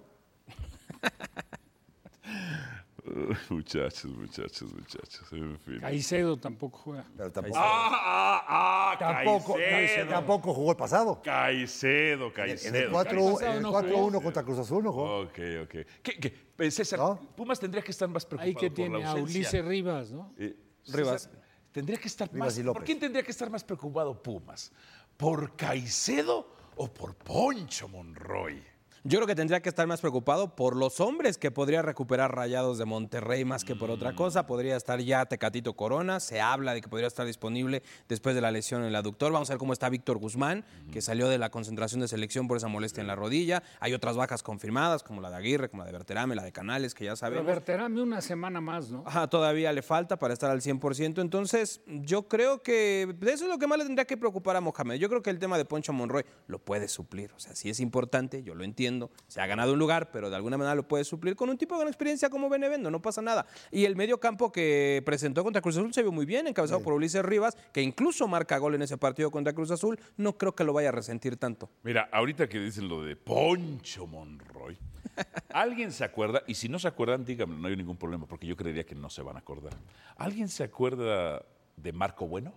[3.04, 5.26] Uh, muchachos, muchachos, muchachos.
[5.32, 5.80] En fin.
[5.80, 7.04] Caicedo tampoco juega.
[7.16, 10.08] Pero tampoco, Ah, ah, ah, tampoco, Caicedo.
[10.08, 11.20] tampoco jugó el pasado.
[11.22, 12.92] Caicedo, Caicedo.
[12.92, 15.20] 4 pasado en el no 4-1 contra Cruz Azul, ¿no jugó?
[15.22, 15.74] Ok, ok.
[16.02, 16.34] ¿Qué, qué?
[16.58, 17.18] Eh, César, ¿No?
[17.36, 19.14] Pumas tendría que estar más preocupado Ahí que por tiene la a.
[19.16, 20.32] Ulises Rivas, ¿no?
[20.38, 20.54] Eh,
[20.86, 21.22] Rivas.
[21.22, 21.41] César,
[21.72, 22.58] Tendría que estar más.
[22.58, 24.70] ¿Por quién tendría que estar más preocupado Pumas?
[25.16, 28.62] ¿Por Caicedo o por Poncho Monroy?
[29.04, 32.78] Yo creo que tendría que estar más preocupado por los hombres que podría recuperar Rayados
[32.78, 34.46] de Monterrey más que por otra cosa.
[34.46, 36.20] Podría estar ya Tecatito Corona.
[36.20, 39.32] Se habla de que podría estar disponible después de la lesión en el aductor.
[39.32, 42.58] Vamos a ver cómo está Víctor Guzmán, que salió de la concentración de selección por
[42.58, 43.64] esa molestia en la rodilla.
[43.80, 46.94] Hay otras bajas confirmadas, como la de Aguirre, como la de Berterame, la de Canales,
[46.94, 47.46] que ya Pero sabemos.
[47.46, 49.02] Berterame una semana más, ¿no?
[49.04, 51.20] Ajá, todavía le falta para estar al 100%.
[51.20, 54.94] Entonces, yo creo que eso es lo que más le tendría que preocupar a Mohamed.
[54.94, 57.32] Yo creo que el tema de Poncho Monroy lo puede suplir.
[57.32, 58.91] O sea, sí es importante, yo lo entiendo.
[59.28, 61.76] Se ha ganado un lugar, pero de alguna manera lo puede suplir con un tipo
[61.76, 62.90] con experiencia como Benevendo.
[62.90, 63.46] No pasa nada.
[63.70, 66.92] Y el medio campo que presentó contra Cruz Azul se vio muy bien, encabezado por
[66.92, 69.98] Ulises Rivas, que incluso marca gol en ese partido contra Cruz Azul.
[70.16, 71.70] No creo que lo vaya a resentir tanto.
[71.82, 74.76] Mira, ahorita que dicen lo de Poncho Monroy,
[75.52, 76.42] ¿alguien se acuerda?
[76.46, 79.10] Y si no se acuerdan, díganme, no hay ningún problema, porque yo creería que no
[79.10, 79.72] se van a acordar.
[80.16, 81.44] ¿Alguien se acuerda
[81.76, 82.54] de Marco Bueno?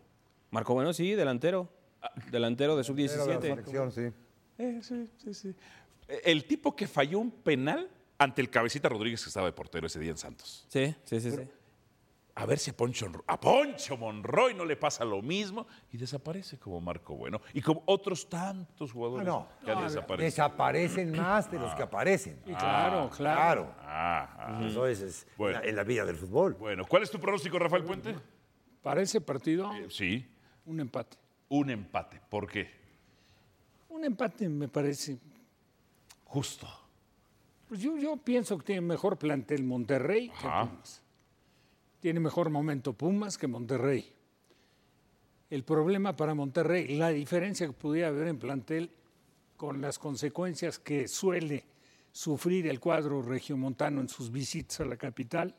[0.52, 1.70] Marco Bueno, sí, delantero.
[2.32, 3.42] Delantero de Era de la sub-17.
[3.42, 4.12] selección, sí.
[4.58, 5.56] Eh, sí, sí, sí.
[6.08, 9.88] Eh, El tipo que falló un penal ante el Cabecita Rodríguez que estaba de portero
[9.88, 10.66] ese día en Santos.
[10.70, 11.32] Sí, sí, sí.
[11.32, 11.42] sí.
[12.38, 16.58] A ver si a Poncho, a Poncho Monroy no le pasa lo mismo y desaparece
[16.60, 20.26] como Marco Bueno y como otros tantos jugadores No, que han desaparecido.
[20.26, 22.42] Desaparecen más de los que aparecen.
[22.46, 23.74] Y claro, claro.
[23.80, 24.66] Ah, ah.
[24.68, 25.62] Eso es, es Bueno.
[25.62, 26.56] la- en la vida del fútbol.
[26.56, 28.14] Bueno, ¿cuál es tu pronóstico, Rafael Puente?
[28.82, 30.30] Para ese partido, Sí,
[30.66, 31.16] un empate.
[31.48, 32.20] un empate.
[32.30, 32.70] ¿Por qué?
[33.88, 35.18] Un empate me parece.
[36.36, 36.68] Justo.
[37.70, 40.68] Pues yo, yo pienso que tiene mejor plantel Monterrey que.
[40.70, 41.02] Pumas.
[42.02, 44.12] Tiene mejor momento Pumas que Monterrey.
[45.50, 48.92] El problema para Monterrey, la diferencia que pudiera haber en plantel
[49.56, 51.64] con las consecuencias que suele
[52.12, 55.56] sufrir el cuadro regiomontano en sus visitas a la capital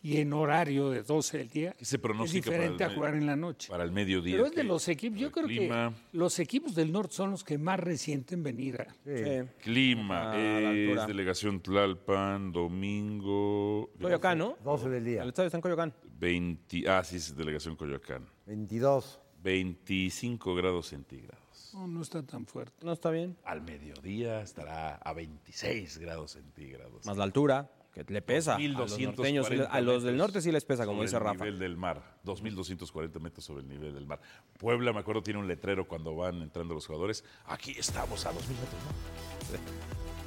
[0.00, 3.26] y en horario de 12 del día, ¿Qué se es diferente el a jugar en
[3.26, 3.68] la noche.
[3.68, 4.36] Para el mediodía.
[4.36, 7.42] Pero es de los equipos, yo creo clima, que los equipos del norte son los
[7.42, 8.94] que más resienten venir a...
[9.04, 9.48] Sí.
[9.62, 13.90] Clima, A la es delegación Tlalpan, domingo.
[14.00, 14.56] Coyoacán, ¿no?
[14.62, 15.22] 12 del día.
[15.22, 15.94] El estadio está en Coyoacán.
[16.18, 18.26] 20, ah, sí, es delegación Coyoacán.
[18.46, 19.20] 22.
[19.42, 21.70] 25 grados centígrados.
[21.74, 22.84] No, no está tan fuerte.
[22.84, 23.36] No está bien.
[23.44, 27.06] Al mediodía estará a 26 grados centígrados.
[27.06, 27.70] Más la altura,
[28.04, 28.56] que le pesa.
[28.56, 31.06] A los 2.240 norteños, sí le- a los del norte sí les pesa, como sobre
[31.06, 31.44] dice el Rafa.
[31.44, 32.18] nivel del mar.
[32.24, 34.20] 2.240 metros sobre el nivel del mar.
[34.58, 37.24] Puebla, me acuerdo, tiene un letrero cuando van entrando los jugadores.
[37.46, 38.92] Aquí estamos a 2.000 metros, ¿no?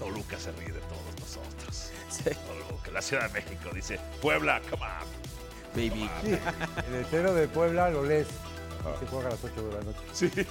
[0.05, 1.91] Toluca se ríe de todos nosotros.
[2.67, 4.89] Toluca, la Ciudad de México dice, Puebla, come on.
[5.75, 6.09] Baby.
[6.23, 6.31] Sí,
[6.87, 8.27] el letrero de Puebla lo lees.
[8.83, 8.95] Ah.
[8.99, 9.99] Se juega a las 8 de la noche.
[10.11, 10.29] Sí.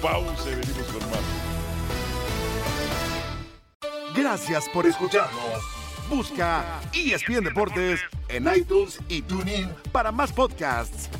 [0.00, 1.55] Pausa y venimos con más.
[4.16, 5.62] Gracias por escucharnos.
[6.08, 11.10] Busca ESPN Deportes en iTunes y TuneIn para más podcasts.